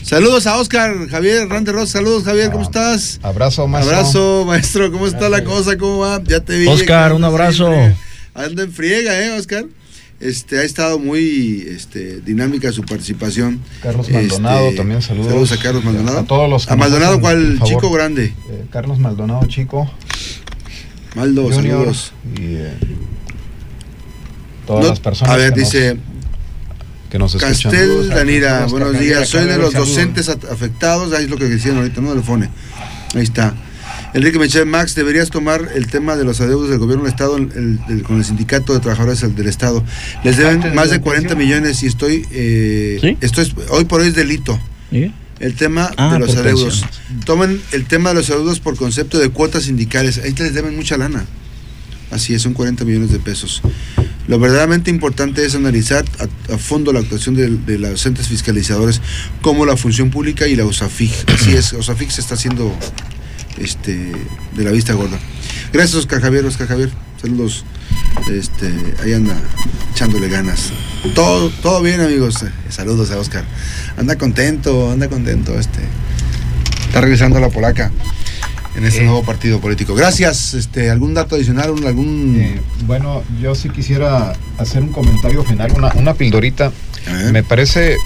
[0.04, 1.90] Saludos a Oscar, Javier Rande Ross.
[1.90, 3.20] Saludos, Javier, ¿cómo estás?
[3.22, 3.96] Abrazo, maestro.
[3.96, 4.92] Abrazo, maestro.
[4.92, 5.78] ¿Cómo está la cosa?
[5.78, 6.22] ¿Cómo va?
[6.24, 6.68] Ya te vi.
[6.68, 7.70] Oscar, un abrazo
[8.46, 9.66] anda en friega, ¿eh, Oscar?
[10.20, 13.62] Este, ha estado muy este, dinámica su participación.
[13.82, 15.28] Carlos Maldonado este, también saludos.
[15.28, 16.20] Saludos a Carlos Maldonado.
[16.20, 18.26] A todos los A Maldonado, ¿cuál chico grande?
[18.26, 19.90] Eh, Carlos Maldonado, chico.
[21.16, 22.12] Maldo, saludos.
[22.38, 22.74] Y, eh,
[24.68, 25.34] todas las personas.
[25.34, 25.98] A ver, dice.
[27.10, 27.72] que nos escuchan.
[27.72, 29.28] Castel Danira, buenos días.
[29.28, 31.14] Soy de los docentes afectados.
[31.14, 32.22] Ahí es lo que decían ahorita, ¿no?
[32.22, 32.50] FONE.
[33.16, 33.56] Ahí está.
[34.14, 37.38] Enrique Michel Max, deberías tomar el tema de los adeudos del gobierno del Estado
[38.04, 39.84] con el sindicato de trabajadores del Estado.
[40.24, 44.16] Les deben más de 40 millones y estoy, eh, esto es, hoy por hoy es
[44.16, 44.60] delito.
[45.40, 46.86] El tema ah, de los adeudos.
[47.26, 50.18] Tomen el tema de los adeudos por concepto de cuotas sindicales.
[50.18, 51.26] Ahí te les deben mucha lana.
[52.12, 53.62] Así es, son 40 millones de pesos.
[54.28, 56.04] Lo verdaderamente importante es analizar
[56.52, 59.02] a, fondo la actuación de, de, los entes fiscalizadores
[59.42, 61.12] como la función pública y la USAFIG.
[61.28, 62.76] Así es, USAFIG se está haciendo
[63.60, 64.12] este,
[64.56, 65.18] de la vista gorda.
[65.72, 66.90] Gracias, Oscar Javier, Oscar Javier.
[67.22, 67.66] Saludos.
[68.32, 68.72] Este,
[69.04, 69.36] ahí anda
[69.92, 70.72] echándole ganas.
[71.16, 72.46] Todo, todo bien, amigos.
[72.70, 73.44] Saludos a Oscar.
[73.98, 75.58] Anda contento, anda contento.
[75.60, 75.80] Este,
[76.88, 77.92] está regresando a la polaca
[78.76, 79.96] en este nuevo partido político.
[79.96, 80.54] Gracias.
[80.54, 81.74] Este, ¿Algún dato adicional?
[81.86, 82.38] algún...
[82.40, 86.72] Eh, bueno, yo sí quisiera hacer un comentario final, una, una pildorita.
[87.32, 87.98] Me parece, eh,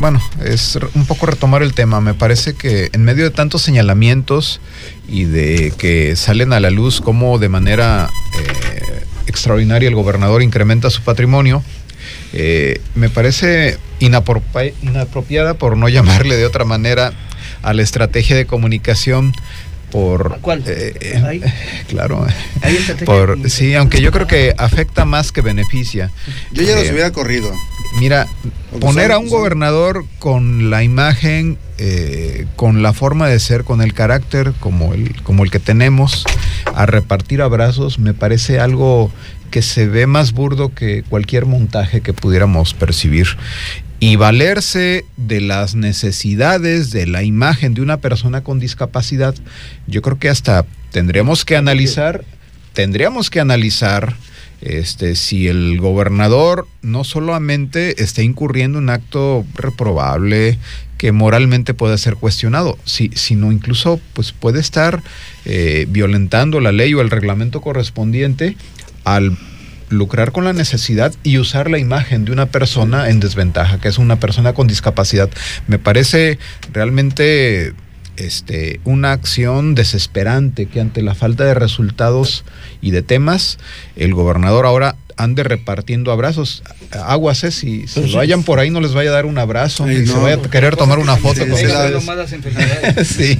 [0.00, 2.00] bueno, es un poco retomar el tema.
[2.00, 4.60] Me parece que en medio de tantos señalamientos
[5.08, 8.08] y de que salen a la luz cómo de manera
[8.38, 11.62] eh, extraordinaria el gobernador incrementa su patrimonio,
[12.94, 17.12] me parece inapropiada, por no llamarle de otra manera,
[17.62, 19.32] a la estrategia de comunicación
[19.90, 20.62] por ¿Cuál?
[20.66, 21.52] Eh, eh,
[21.88, 22.26] claro.
[23.04, 26.10] Por sí aunque yo creo que afecta más que beneficia.
[26.52, 27.52] Yo ya los eh, hubiera corrido
[27.98, 28.26] mira
[28.80, 31.58] poner a un gobernador con la imagen
[32.56, 36.24] con la forma de ser con el carácter como el como el que tenemos
[36.74, 39.10] a repartir abrazos me parece algo
[39.50, 43.36] que se ve más burdo que cualquier montaje que pudiéramos percibir.
[43.98, 49.34] Y valerse de las necesidades, de la imagen de una persona con discapacidad,
[49.86, 52.24] yo creo que hasta tendríamos que analizar,
[52.72, 54.16] tendríamos que analizar
[54.60, 60.58] este, si el gobernador no solamente está incurriendo en un acto reprobable
[60.98, 65.02] que moralmente puede ser cuestionado, si, sino incluso pues, puede estar
[65.46, 68.56] eh, violentando la ley o el reglamento correspondiente
[69.04, 69.38] al
[69.88, 73.98] lucrar con la necesidad y usar la imagen de una persona en desventaja, que es
[73.98, 75.30] una persona con discapacidad.
[75.66, 76.38] Me parece
[76.72, 77.74] realmente
[78.26, 82.44] este, una acción desesperante que ante la falta de resultados
[82.80, 83.58] y de temas,
[83.96, 86.62] el gobernador ahora ande repartiendo abrazos.
[86.92, 87.50] Aguas, ¿eh?
[87.50, 90.14] si se lo vayan por ahí no les vaya a dar un abrazo, y se
[90.14, 91.56] vaya a querer tomar una foto con
[93.04, 93.38] sí.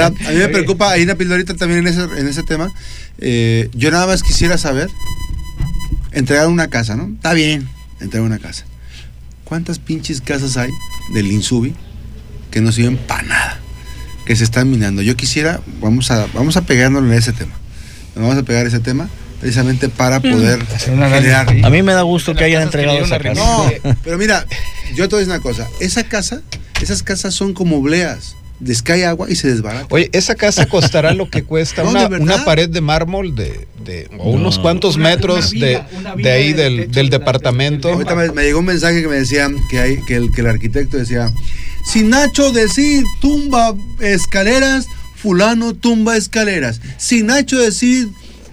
[0.00, 2.72] a mí me preocupa, hay una pildorita también en ese, en ese tema.
[3.18, 4.88] Eh, yo nada más quisiera saber
[6.12, 7.10] entregar una casa, ¿no?
[7.14, 7.68] Está bien,
[8.00, 8.64] entregar una casa.
[9.44, 10.70] ¿Cuántas pinches casas hay
[11.14, 11.74] del Insubi
[12.50, 13.59] que no sirven para nada?
[14.30, 15.02] Que se están minando.
[15.02, 17.50] Yo quisiera, vamos a, vamos a pegarnos en ese tema.
[18.14, 19.10] Vamos a pegar ese tema
[19.40, 20.22] precisamente para mm.
[20.22, 21.48] poder generar.
[21.64, 23.42] A mí me da gusto que hayan entregado esa casa.
[23.42, 23.68] No,
[24.04, 24.46] pero mira,
[24.94, 25.66] yo te voy a decir una cosa.
[25.80, 26.42] Esa casa,
[26.80, 29.86] esas casas son como obleas les cae agua y se desbarata.
[29.90, 34.58] Oye, esa casa costará lo que cuesta una, una, pared de mármol de, de unos
[34.58, 35.82] cuantos metros de,
[36.16, 37.90] de, ahí del, del departamento.
[37.90, 40.98] Ahorita me, llegó un mensaje que me decía que, hay, que, el, que el arquitecto
[40.98, 41.32] decía,
[41.84, 46.80] si Nacho decir tumba escaleras, fulano tumba escaleras.
[46.98, 48.08] Si Nacho decir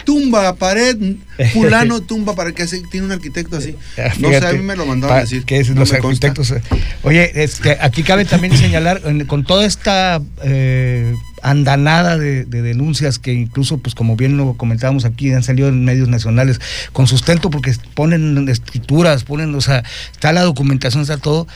[0.07, 0.95] tumba pared,
[1.53, 3.75] fulano tumba para que tiene un arquitecto así.
[4.19, 5.43] no sé, a mí me lo mandaron a decir.
[5.43, 6.51] Que es los arquitectos.
[6.51, 6.61] Eh.
[7.03, 7.49] Oye,
[7.81, 11.13] aquí cabe también señalar, con toda esta eh,
[11.43, 16.07] andanada de, denuncias que incluso, pues como bien lo comentábamos aquí, han salido en medios
[16.07, 16.61] nacionales
[16.93, 21.47] con sustento porque ponen escrituras, ponen, o sea, está la documentación, está todo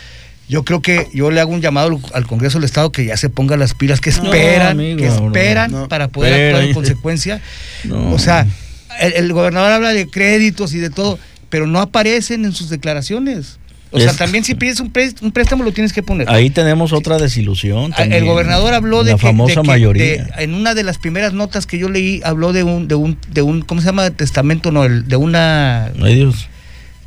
[0.48, 3.30] yo creo que yo le hago un llamado al Congreso del Estado que ya se
[3.30, 7.42] ponga las pilas, que esperan, que esperan para poder actuar en consecuencia.
[7.90, 8.46] o sea,
[9.00, 11.20] el, gobernador habla de créditos y de todo,
[11.50, 13.60] pero no aparecen en sus declaraciones.
[13.94, 16.30] O sea, también si pides un, préstamo lo tienes que poner.
[16.30, 17.94] Ahí tenemos otra desilusión.
[17.98, 20.30] Ah, el gobernador habló de la famosa mayoría.
[20.38, 23.42] en una de las primeras notas que yo leí habló de un de un de
[23.42, 24.10] un ¿cómo se llama?
[24.12, 25.92] testamento no, de una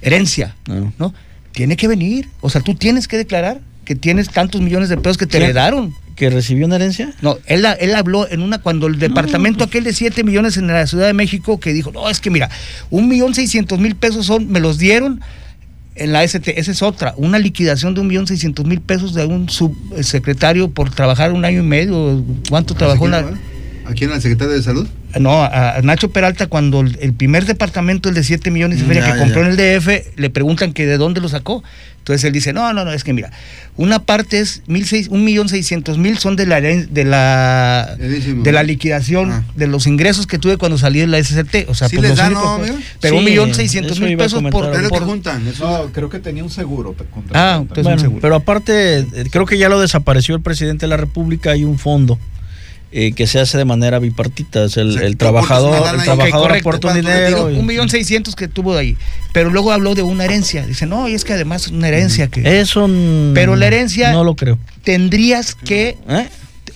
[0.03, 0.55] herencia,
[0.99, 1.15] no.
[1.55, 5.17] Tiene que venir, o sea, tú tienes que declarar que tienes tantos millones de pesos
[5.17, 5.95] que te heredaron.
[6.17, 7.15] ¿Que recibió una herencia?
[7.23, 10.87] No, él, él habló en una, cuando el departamento aquel de 7 millones en la
[10.87, 12.51] Ciudad de México, que dijo, no, es que mira,
[12.91, 15.21] un millón seiscientos mil pesos son, me los dieron
[15.95, 19.25] en la ST, esa es otra, una liquidación de un millón seiscientos mil pesos de
[19.25, 23.33] un subsecretario por trabajar un año y medio, ¿cuánto trabajó en la...
[23.85, 24.11] ¿A quién?
[24.13, 24.87] ¿Al secretario de salud?
[25.19, 29.19] No, a, Nacho Peralta, cuando el, primer departamento, el de 7 millones de feria que
[29.19, 31.63] compró en el DF, le preguntan que de dónde lo sacó.
[31.99, 33.31] Entonces él dice, no, no, no, es que mira,
[33.79, 38.53] una parte es mil seis, un millón seiscientos mil son de la de la de
[38.53, 39.43] la liquidación ah.
[39.57, 41.67] de los ingresos que tuve cuando salí de la SCT.
[41.69, 42.61] O sea, ¿Sí pues les da, no,
[43.01, 45.45] pero un millón seiscientos mil pesos por, por, juntan.
[45.59, 46.95] No, creo que tenía un seguro.
[47.33, 48.21] Ah, entonces un seguro.
[48.21, 52.19] Pero aparte, creo que ya lo desapareció el presidente de la República, hay un fondo
[52.97, 54.63] eh, que se hace de manera bipartita.
[54.65, 57.47] Es el, trabajador, el trabajador aporta un dinero.
[57.47, 58.97] Un millón seiscientos que tuvo de ahí.
[59.33, 60.65] Pero luego habló de una herencia.
[60.65, 62.61] Dice, no, y es que además una herencia que.
[62.61, 62.89] Eso.
[63.35, 64.13] Pero la herencia.
[64.13, 64.59] No lo creo.
[64.85, 65.99] Tendrías que.
[66.09, 66.29] ¿Eh?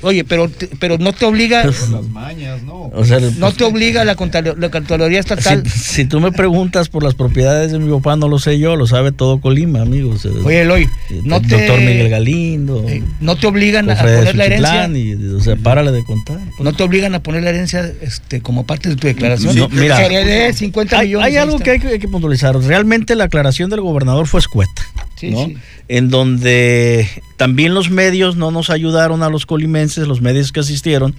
[0.03, 1.65] Oye, pero, pero no te obliga.
[1.65, 2.91] Las mañas, ¿no?
[3.39, 5.69] no te obliga la, Contraloría Estatal.
[5.69, 8.87] Si, tú me preguntas por las propiedades de mi papá, no lo sé yo, lo
[8.87, 10.25] sabe todo Colima, amigos.
[10.45, 10.89] Oye, Eloy,
[11.25, 11.49] no te.
[11.49, 12.85] Doctor Miguel Galindo.
[12.89, 14.89] Eh, no te obligan a poner la herencia.
[14.89, 16.39] Y, o sea, párale de contar.
[16.61, 19.69] No te obligan a poner la herencia este, como parte de tu declaración.
[19.73, 21.27] mira, de 50 hay, millones.
[21.27, 22.57] Hay algo que hay que, que puntualizar.
[22.57, 24.83] Realmente la aclaración del gobernador fue escueta.
[25.19, 25.57] Sí, sí
[25.89, 31.15] en donde también los medios no nos ayudaron a los colimenses, los medios que asistieron,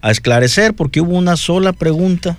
[0.00, 2.38] a esclarecer, porque hubo una sola pregunta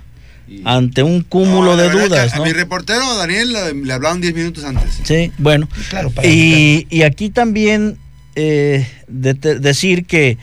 [0.64, 2.34] ante un cúmulo de dudas.
[2.34, 3.54] A, mi reportero Daniel
[3.84, 5.02] le, hablaron 10 minutos antes.
[5.04, 5.68] Sí, bueno.
[5.90, 7.98] Claro, y, aquí también
[8.36, 10.38] eh, decir que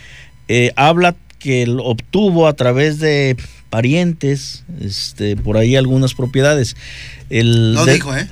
[0.49, 3.37] eh, habla que obtuvo a través de
[3.71, 6.77] parientes, este, por ahí algunas propiedades.
[7.31, 8.29] El no dijo, ¿eh?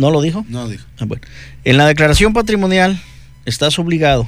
[0.00, 0.46] ¿No lo dijo?
[0.48, 0.84] No lo dijo.
[0.98, 1.22] Ah, bueno.
[1.64, 2.98] En la declaración patrimonial
[3.44, 4.26] estás obligado,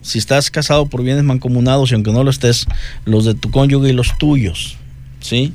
[0.00, 2.66] si estás casado por bienes mancomunados y aunque no lo estés,
[3.04, 4.78] los de tu cónyuge y los tuyos,
[5.20, 5.52] ¿sí?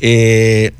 [0.00, 0.72] Eh,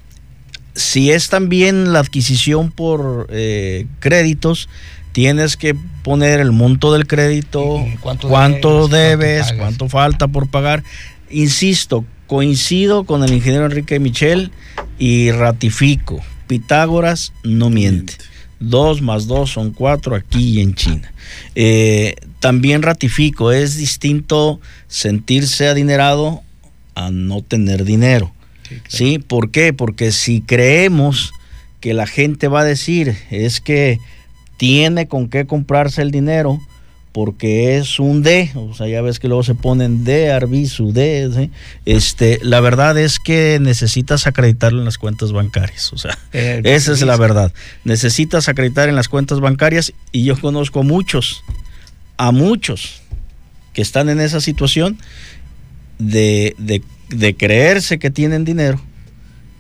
[0.75, 4.69] si es también la adquisición por eh, créditos,
[5.11, 10.85] tienes que poner el monto del crédito, cuánto, debes, cuánto, falta por pagar.
[11.29, 14.53] Insisto, coincido con el ingeniero Enrique Michel
[14.99, 18.15] y ratifico, Pitágoras no miente.
[18.61, 21.13] 2 más 2 son 4 aquí y en China.
[21.55, 26.43] Eh, también ratifico, es distinto sentirse adinerado
[26.95, 28.33] a no tener dinero.
[28.89, 29.73] Sí, ¿Por qué?
[29.73, 31.33] Porque si creemos
[31.81, 33.99] que la gente va a decir es que
[34.57, 36.61] tiene con qué comprarse el dinero,
[37.13, 41.51] porque es un D, o sea, ya ves que luego se ponen D, Arbizu, D,
[41.85, 46.93] este, la verdad es que necesitas acreditarlo en las cuentas bancarias, o sea, eh, esa
[46.93, 47.53] es la verdad.
[47.85, 51.43] Necesitas acreditar en las cuentas bancarias y yo conozco muchos,
[52.17, 53.03] a muchos
[53.75, 54.99] que están en esa situación
[55.99, 58.81] de, de, de creerse que tienen dinero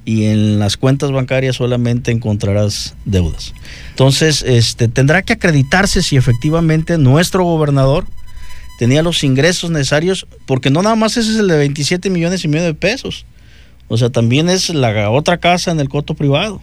[0.04, 3.54] y en las cuentas bancarias solamente encontrarás deudas.
[3.90, 8.06] Entonces, este, tendrá que acreditarse si efectivamente nuestro gobernador
[8.78, 12.48] tenía los ingresos necesarios, porque no nada más ese es el de 27 millones y
[12.48, 13.26] medio de pesos,
[13.88, 16.60] o sea, también es la otra casa en el coto privado.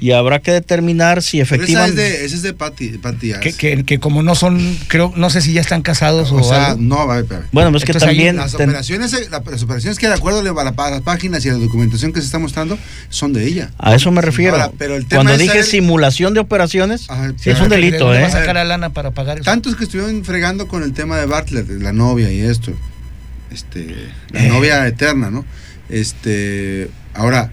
[0.00, 2.24] Y habrá que determinar si efectivamente.
[2.24, 2.98] ese es de Pati,
[3.40, 6.76] que, que, como no son, creo, no sé si ya están casados o, o sea,
[6.78, 8.36] no, a Bueno, es que también.
[8.36, 12.20] Las operaciones, las operaciones que de acuerdo a las páginas y a la documentación que
[12.20, 13.70] se está mostrando son de ella.
[13.78, 14.72] A eso me refiero.
[14.78, 17.06] pero el tema Cuando dije simulación de operaciones,
[17.44, 18.22] es un delito, ¿eh?
[18.22, 19.44] Va a sacar a lana para pagar eso.
[19.44, 22.72] Tantos que estuvieron fregando con el tema de Bartlett, la novia y esto.
[23.50, 24.48] Este, la eh.
[24.48, 25.44] novia eterna, ¿no?
[25.88, 27.50] Este, ahora,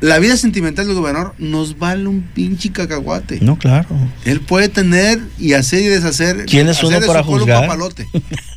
[0.00, 3.40] la vida sentimental del gobernador nos vale un pinche cacahuate.
[3.40, 3.88] No, claro.
[4.24, 6.46] Él puede tener y hacer y deshacer.
[6.46, 7.62] ¿Quién es uno para juzgar?
[7.62, 8.06] papalote,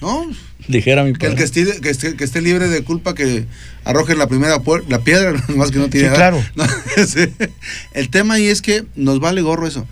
[0.02, 0.28] ¿No?
[0.68, 1.20] Dijera mi padre.
[1.20, 3.46] Que, el que, esté, que, esté, libre de culpa que
[3.84, 6.10] arroje la primera la piedra, más que no tiene.
[6.10, 6.42] Sí, claro.
[7.94, 9.86] el tema ahí es que nos vale gorro eso.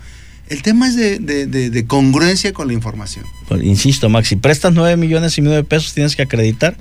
[0.48, 3.24] El tema es de, de, de, congruencia con la información.
[3.48, 6.76] Pues, insisto, Max, si prestas nueve millones y medio de pesos, tienes que acreditar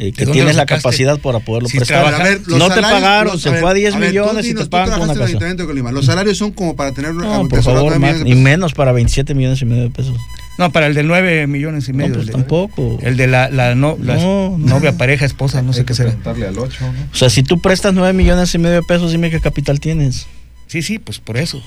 [0.00, 2.40] eh, que tienes la capacidad para poderlo prestar.
[2.46, 5.92] no te pagaron, se fue a 10 millones y te pagan con una casa.
[5.92, 9.66] Los salarios son como para tener no, por favor, y menos para 27 millones y
[9.66, 10.16] medio de pesos.
[10.56, 12.10] No, para el de 9 millones y medio.
[12.10, 12.98] No, pues tampoco.
[13.02, 16.16] El de la, la, no, novia, pareja, esposa, no sé qué será.
[16.24, 16.88] Al 8, ¿no?
[17.12, 20.26] O sea, si tú prestas 9 millones y medio de pesos, dime qué capital tienes.
[20.66, 21.62] Sí, sí, pues por eso.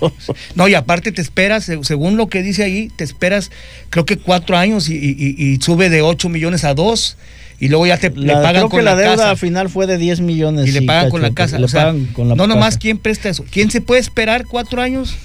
[0.55, 3.51] No, y aparte te esperas, según lo que dice ahí, te esperas,
[3.89, 7.17] creo que cuatro años y, sube de 8 millones a 2
[7.59, 10.21] y luego ya te le pagan creo con que la, deuda final fue de 10
[10.21, 10.67] millones.
[10.67, 11.57] Y le pagan con la casa.
[11.59, 13.45] no nomás, ¿quién presta eso?
[13.49, 15.15] ¿Quién se puede esperar cuatro años?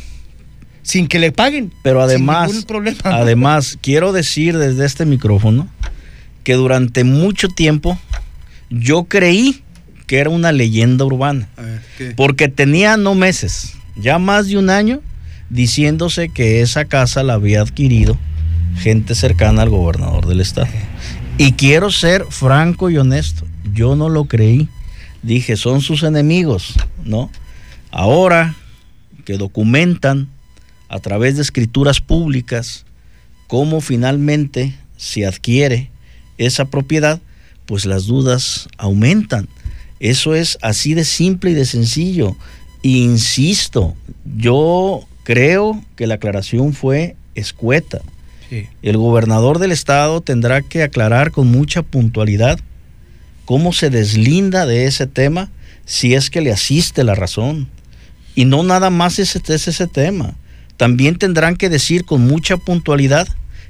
[0.88, 1.70] sin que le paguen.
[1.82, 2.66] Pero además,
[3.04, 5.68] además, quiero decir desde este micrófono
[6.44, 7.98] que durante mucho tiempo
[8.70, 9.62] yo creí
[10.06, 11.48] que era una leyenda urbana.
[12.16, 15.02] Porque tenía no meses, ya más de un año,
[15.50, 18.16] diciéndose que esa casa la había adquirido
[18.78, 20.68] gente cercana al gobernador del estado.
[21.40, 24.68] Y quiero ser franco y honesto, yo no lo creí.
[25.22, 26.74] Dije, son sus enemigos,
[27.04, 27.30] ¿no?
[27.92, 28.56] Ahora
[29.24, 30.28] que documentan
[30.88, 32.86] a través de escrituras públicas
[33.46, 35.92] cómo finalmente se adquiere
[36.38, 37.20] esa propiedad,
[37.66, 39.48] pues las dudas aumentan.
[40.00, 42.36] Eso es así de simple y de sencillo.
[42.82, 43.94] insisto,
[44.36, 48.00] yo creo que la aclaración fue escueta.
[48.82, 52.58] El gobernador del estado tendrá que aclarar con mucha puntualidad
[53.44, 55.50] cómo se deslinda de ese tema
[55.84, 57.68] si es que le asiste la razón.
[58.34, 60.34] Y no nada más es, es ese tema.
[60.76, 63.26] También tendrán que decir con mucha puntualidad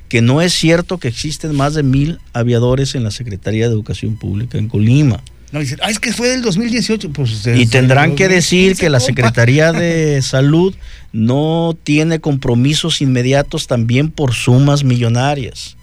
[0.09, 4.16] que no es cierto que existen más de mil aviadores en la Secretaría de Educación
[4.16, 5.22] Pública en Colima.
[5.51, 7.11] No, dicen, ah, es que fue del 2018.
[7.11, 10.74] Pues, y tendrán que decir que la Secretaría de Salud
[11.12, 15.76] no tiene compromisos inmediatos también por sumas millonarias,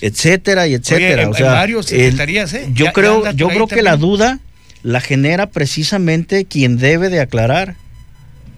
[0.00, 1.28] etcétera y etcétera.
[1.28, 2.68] o sea, ¿eh?
[2.72, 4.40] Yo creo, yo creo que la duda
[4.82, 7.76] la genera precisamente quien debe de aclarar.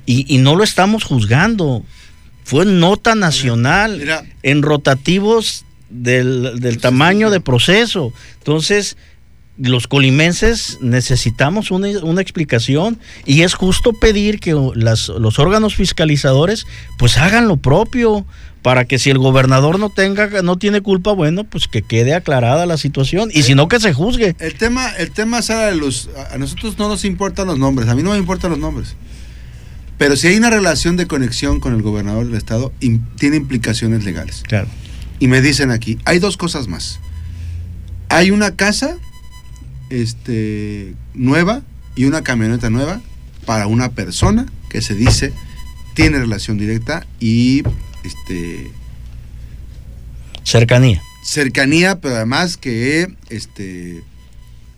[0.07, 1.85] Y, no lo estamos juzgando.
[2.43, 8.12] Fue nota nacional en rotativos del, del tamaño de proceso.
[8.39, 8.97] Entonces,
[9.69, 17.47] los colimenses necesitamos una, explicación y es justo pedir que los órganos fiscalizadores pues hagan
[17.47, 18.25] lo propio
[18.63, 22.67] para que si el gobernador no tenga no tiene culpa bueno pues que quede aclarada
[22.67, 24.35] la situación y si no que se juzgue.
[24.39, 28.03] El tema el tema de los a nosotros no nos importan los nombres a mí
[28.03, 28.97] no me importan los nombres.
[29.99, 32.73] Pero si hay una relación de conexión con el gobernador del estado
[33.19, 34.43] tiene implicaciones legales.
[34.47, 34.69] Claro.
[35.19, 36.99] Y me dicen aquí hay dos cosas más.
[38.09, 38.97] Hay una casa
[39.91, 41.62] este, nueva
[41.97, 43.01] y una camioneta nueva
[43.45, 45.32] para una persona que se dice
[45.95, 47.62] tiene relación directa y
[48.05, 48.70] este
[50.45, 51.03] cercanía.
[51.24, 54.03] Cercanía, pero además que este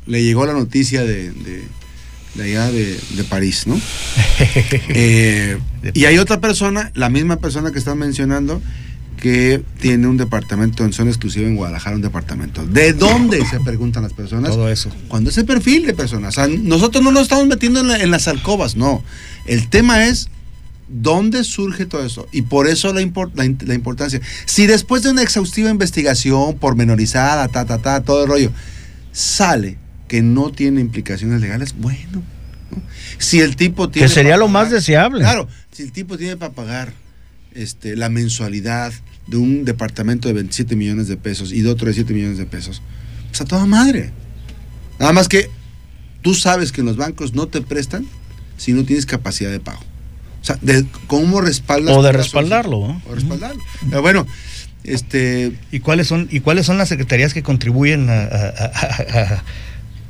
[0.07, 3.81] le llegó la noticia de, de, allá de, París, ¿no?
[4.95, 5.59] Eh,
[5.95, 8.61] y hay otra persona, la misma persona que están mencionando,
[9.23, 12.67] que tiene un departamento en zona exclusiva en Guadalajara, un departamento.
[12.67, 14.51] ¿De dónde se preguntan las personas?
[14.51, 14.91] Todo eso.
[15.07, 16.37] Cuando ese perfil de personas.
[16.59, 19.01] nosotros no nos estamos metiendo en, las alcobas, no.
[19.47, 20.29] El tema es
[20.89, 22.27] dónde surge todo eso.
[22.33, 23.01] Y por eso la,
[23.35, 24.21] la, importancia.
[24.45, 28.51] Si después de una exhaustiva investigación pormenorizada, ta, ta, ta, todo el rollo,
[29.13, 32.25] sale que no tiene implicaciones legales, bueno.
[33.19, 34.09] Si el tipo tiene.
[34.09, 35.21] Que sería lo más deseable.
[35.21, 36.93] Claro, si el tipo tiene para pagar
[37.55, 38.93] este, la mensualidad
[39.27, 42.47] de un departamento de 27 millones de pesos y de otro de 7 millones de
[42.47, 42.83] pesos.
[43.29, 44.11] Pues a toda madre.
[44.99, 45.51] Nada más que
[46.23, 48.07] tú sabes que en los bancos no te prestan
[48.57, 49.81] si no tienes capacidad de pago.
[50.41, 51.97] O sea, de cómo respaldas.
[51.97, 52.79] O de respaldarlo.
[52.79, 53.63] O respaldarlo.
[53.89, 54.27] Pero bueno,
[54.85, 55.53] este.
[55.71, 59.43] ¿Y cuáles son, y cuáles son las secretarías que contribuyen a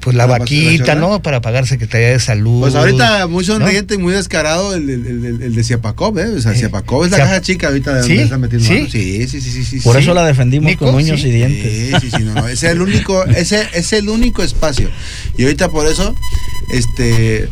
[0.03, 1.22] pues la vaquita, ¿no?
[1.22, 2.61] Para pagar Secretaría de Salud.
[2.61, 6.26] Pues ahorita muy sonriente y muy descarado el, el, de Ciapacop, ¿eh?
[6.36, 8.88] O sea, Ciapacop es la caja chica ahorita de donde está metiendo ¿Sí?
[8.90, 11.72] Sí, sí, sí, sí, Por eso la defendimos con uños y dientes.
[11.72, 12.48] Sí, sí, sí, no, no.
[12.48, 14.90] Ese es el único, ese es el único espacio.
[15.38, 16.16] Y ahorita por eso,
[16.72, 17.48] este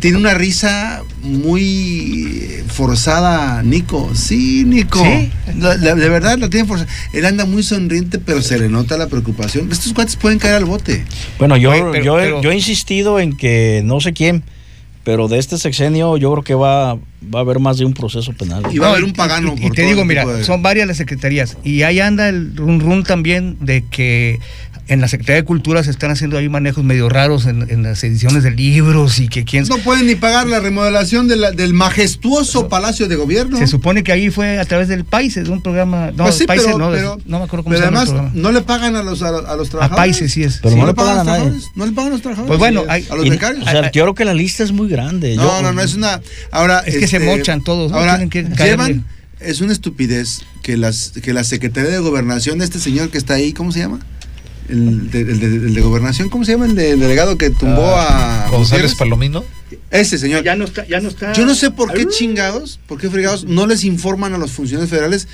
[0.00, 4.10] tiene una risa muy forzada, Nico.
[4.14, 5.02] Sí, Nico.
[5.02, 5.30] ¿Sí?
[5.54, 6.90] de verdad la tiene forzada.
[7.12, 9.70] Él anda muy sonriente, pero se le nota la preocupación.
[9.72, 11.04] Estos cuates pueden caer al bote.
[11.38, 14.44] Bueno, yo, yo, yo he insistido en que no sé quién,
[15.04, 18.32] pero de este sexenio yo creo que va, va a haber más de un proceso
[18.32, 18.62] penal.
[18.72, 19.54] Y va a haber un pagano.
[19.56, 21.58] Y, te digo, mira, son varias las secretarías.
[21.62, 24.38] Y ahí anda el run run también de que
[24.88, 28.42] en la Secretaría de Cultura se están haciendo ahí manejos medio raros en, las ediciones
[28.42, 29.64] de libros y que quién...
[29.68, 33.58] No pueden ni pagar la remodelación del majestuoso Palacio de Gobierno.
[33.58, 36.10] Se supone que ahí fue a través del Paises, de un programa...
[36.10, 36.90] No, pues sí, pero, no,
[37.24, 39.92] no me acuerdo cómo se llama además no le pagan a los, a, los trabajadores.
[39.92, 40.60] A Paises sí es.
[40.62, 41.52] Pero no, le pagan, a nadie.
[41.74, 42.48] No le pagan a los trabajadores.
[42.48, 43.66] Pues bueno, a los becarios.
[43.66, 45.36] O sea, yo creo que la lista es muy grande.
[45.36, 46.20] No, no, no, es una...
[46.50, 47.92] Ahora, es que se este, mochan todos.
[47.92, 49.04] Ahora, llevan
[49.40, 53.52] es una estupidez que, las, que la Secretaría de Gobernación, este señor que está ahí,
[53.52, 54.00] ¿cómo se llama?
[54.68, 56.66] El de, Gobernación, ¿cómo se llama?
[56.66, 58.50] El, delegado que tumbó ah, a.
[58.50, 59.44] González Palomino.
[59.90, 60.42] Ese señor.
[60.42, 61.32] Ya no está, ya no está.
[61.32, 64.90] Yo no sé por qué chingados, por qué fregados, no les informan a los funcionarios
[64.90, 65.28] federales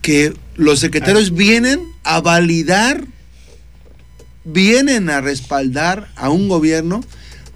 [0.00, 1.34] que los secretarios ah.
[1.34, 3.04] vienen a validar,
[4.44, 7.02] vienen a respaldar a un gobierno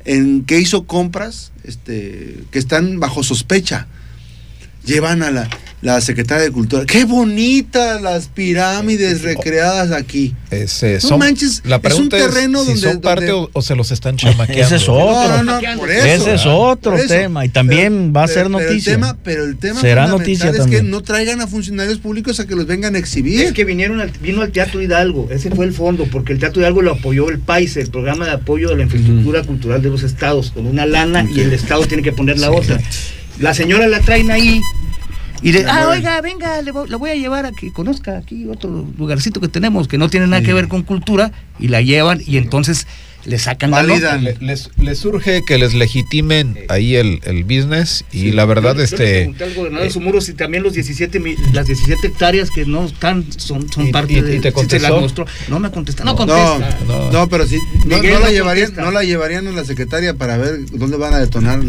[0.05, 3.89] en que hizo compras este, que están bajo sospecha.
[4.85, 5.51] Llevan a la,
[5.83, 6.85] la secretaria de Cultura.
[6.87, 10.35] Qué bonitas las pirámides recreadas aquí.
[10.51, 13.91] Ese, no manches, la pregunta es un terreno si donde, son parte o, se los
[13.91, 14.65] están chamaqueando.
[14.65, 15.43] Ese es otro.
[15.43, 19.17] No, ese es otro tema y también va a ser noticia.
[19.23, 22.67] Pero el tema, será noticia es que no traigan a funcionarios públicos a que los
[22.67, 23.43] vengan a exhibir.
[23.43, 26.63] Es que vinieron al, vino al Teatro Hidalgo, ese fue el fondo, porque el Teatro
[26.63, 30.03] Hidalgo lo apoyó el PAIS, el programa de apoyo de la infraestructura cultural de los
[30.03, 32.81] estados, con una lana y el estado tiene que poner la otra.
[33.39, 34.63] La señora la traen ahí
[35.43, 38.47] y de, ah, oiga, venga, le voy, la voy a llevar a que conozca aquí
[38.47, 42.21] otro lugarcito que tenemos que no tiene nada que ver con cultura y la llevan
[42.27, 42.87] y entonces
[43.27, 48.45] le sacan la les, les, surge que les legitimen ahí el, el business y la
[48.45, 51.21] verdad este al gobernador de muros y también los 17
[51.53, 55.27] las 17 hectáreas que no están son, son parte de te contestó?
[55.49, 56.79] no me contesta no, contesta.
[56.87, 60.65] no, no, pero sí no, la llevarían no la llevarían a la secretaria para ver
[60.71, 61.61] dónde van a detonar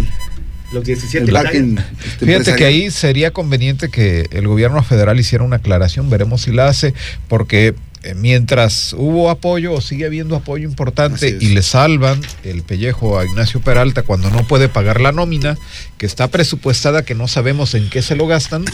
[0.71, 6.09] los 17 este, Fíjate que ahí sería conveniente que el gobierno federal hiciera una aclaración,
[6.09, 6.93] veremos si la hace,
[7.27, 7.73] porque
[8.03, 13.25] eh, mientras hubo apoyo o sigue habiendo apoyo importante y le salvan el pellejo a
[13.25, 15.57] Ignacio Peralta cuando no puede pagar la nómina,
[15.97, 18.65] que está presupuestada, que no sabemos en qué se lo gastan,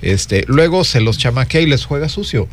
[0.00, 2.48] este, luego se los chamaquea y les juega sucio.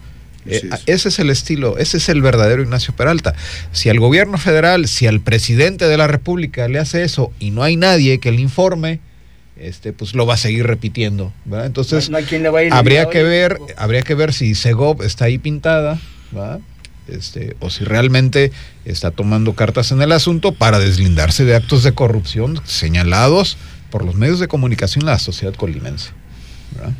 [0.49, 3.35] Eh, ese es el estilo, ese es el verdadero Ignacio Peralta.
[3.71, 7.63] Si al gobierno federal, si al presidente de la República le hace eso y no
[7.63, 8.99] hay nadie que le informe,
[9.57, 11.33] este, pues lo va a seguir repitiendo.
[11.51, 12.09] Entonces,
[12.71, 15.99] habría que ver, habría que ver si Segov está ahí pintada,
[17.07, 18.51] Este, o si realmente
[18.85, 23.57] está tomando cartas en el asunto para deslindarse de actos de corrupción señalados
[23.89, 26.11] por los medios de comunicación de la sociedad colimense.
[26.75, 26.93] ¿verdad?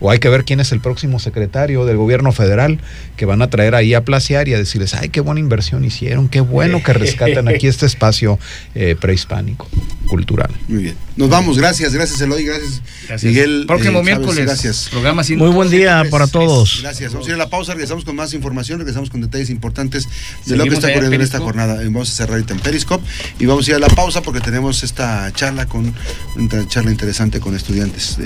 [0.00, 2.78] O hay que ver quién es el próximo secretario del gobierno federal
[3.16, 6.28] que van a traer ahí a placear y a decirles, ay, qué buena inversión hicieron,
[6.28, 8.38] qué bueno que rescatan aquí este espacio
[8.74, 9.68] eh, prehispánico,
[10.08, 10.50] cultural.
[10.68, 10.96] Muy bien.
[11.16, 13.64] Nos vamos, gracias, gracias Eloy, gracias, Miguel.
[13.66, 14.88] Próximo eh, miércoles, gracias.
[14.90, 16.78] Programa Muy buen día para todos.
[16.82, 20.08] Gracias, vamos a ir a la pausa, regresamos con más información, regresamos con detalles importantes
[20.46, 21.76] de lo que está ocurriendo en esta jornada.
[21.82, 23.04] Vamos a cerrar ahorita en Periscope
[23.38, 25.92] y vamos a ir a la pausa porque tenemos esta charla con
[26.36, 28.16] una charla interesante con estudiantes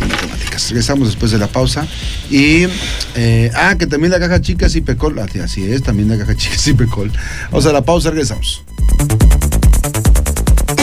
[0.00, 0.68] matemáticas.
[0.68, 1.86] Regresamos después de la pausa.
[2.30, 2.66] Y,
[3.14, 5.18] eh, ah, que también la caja chica sí pecol.
[5.18, 7.12] Ah, así es, también la caja chica sí pecol.
[7.50, 8.64] Vamos a la pausa, regresamos.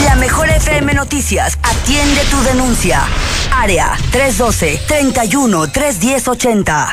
[0.04, 3.02] La mejor FM Noticias atiende tu denuncia.
[3.54, 6.88] Área 312 31 310 80.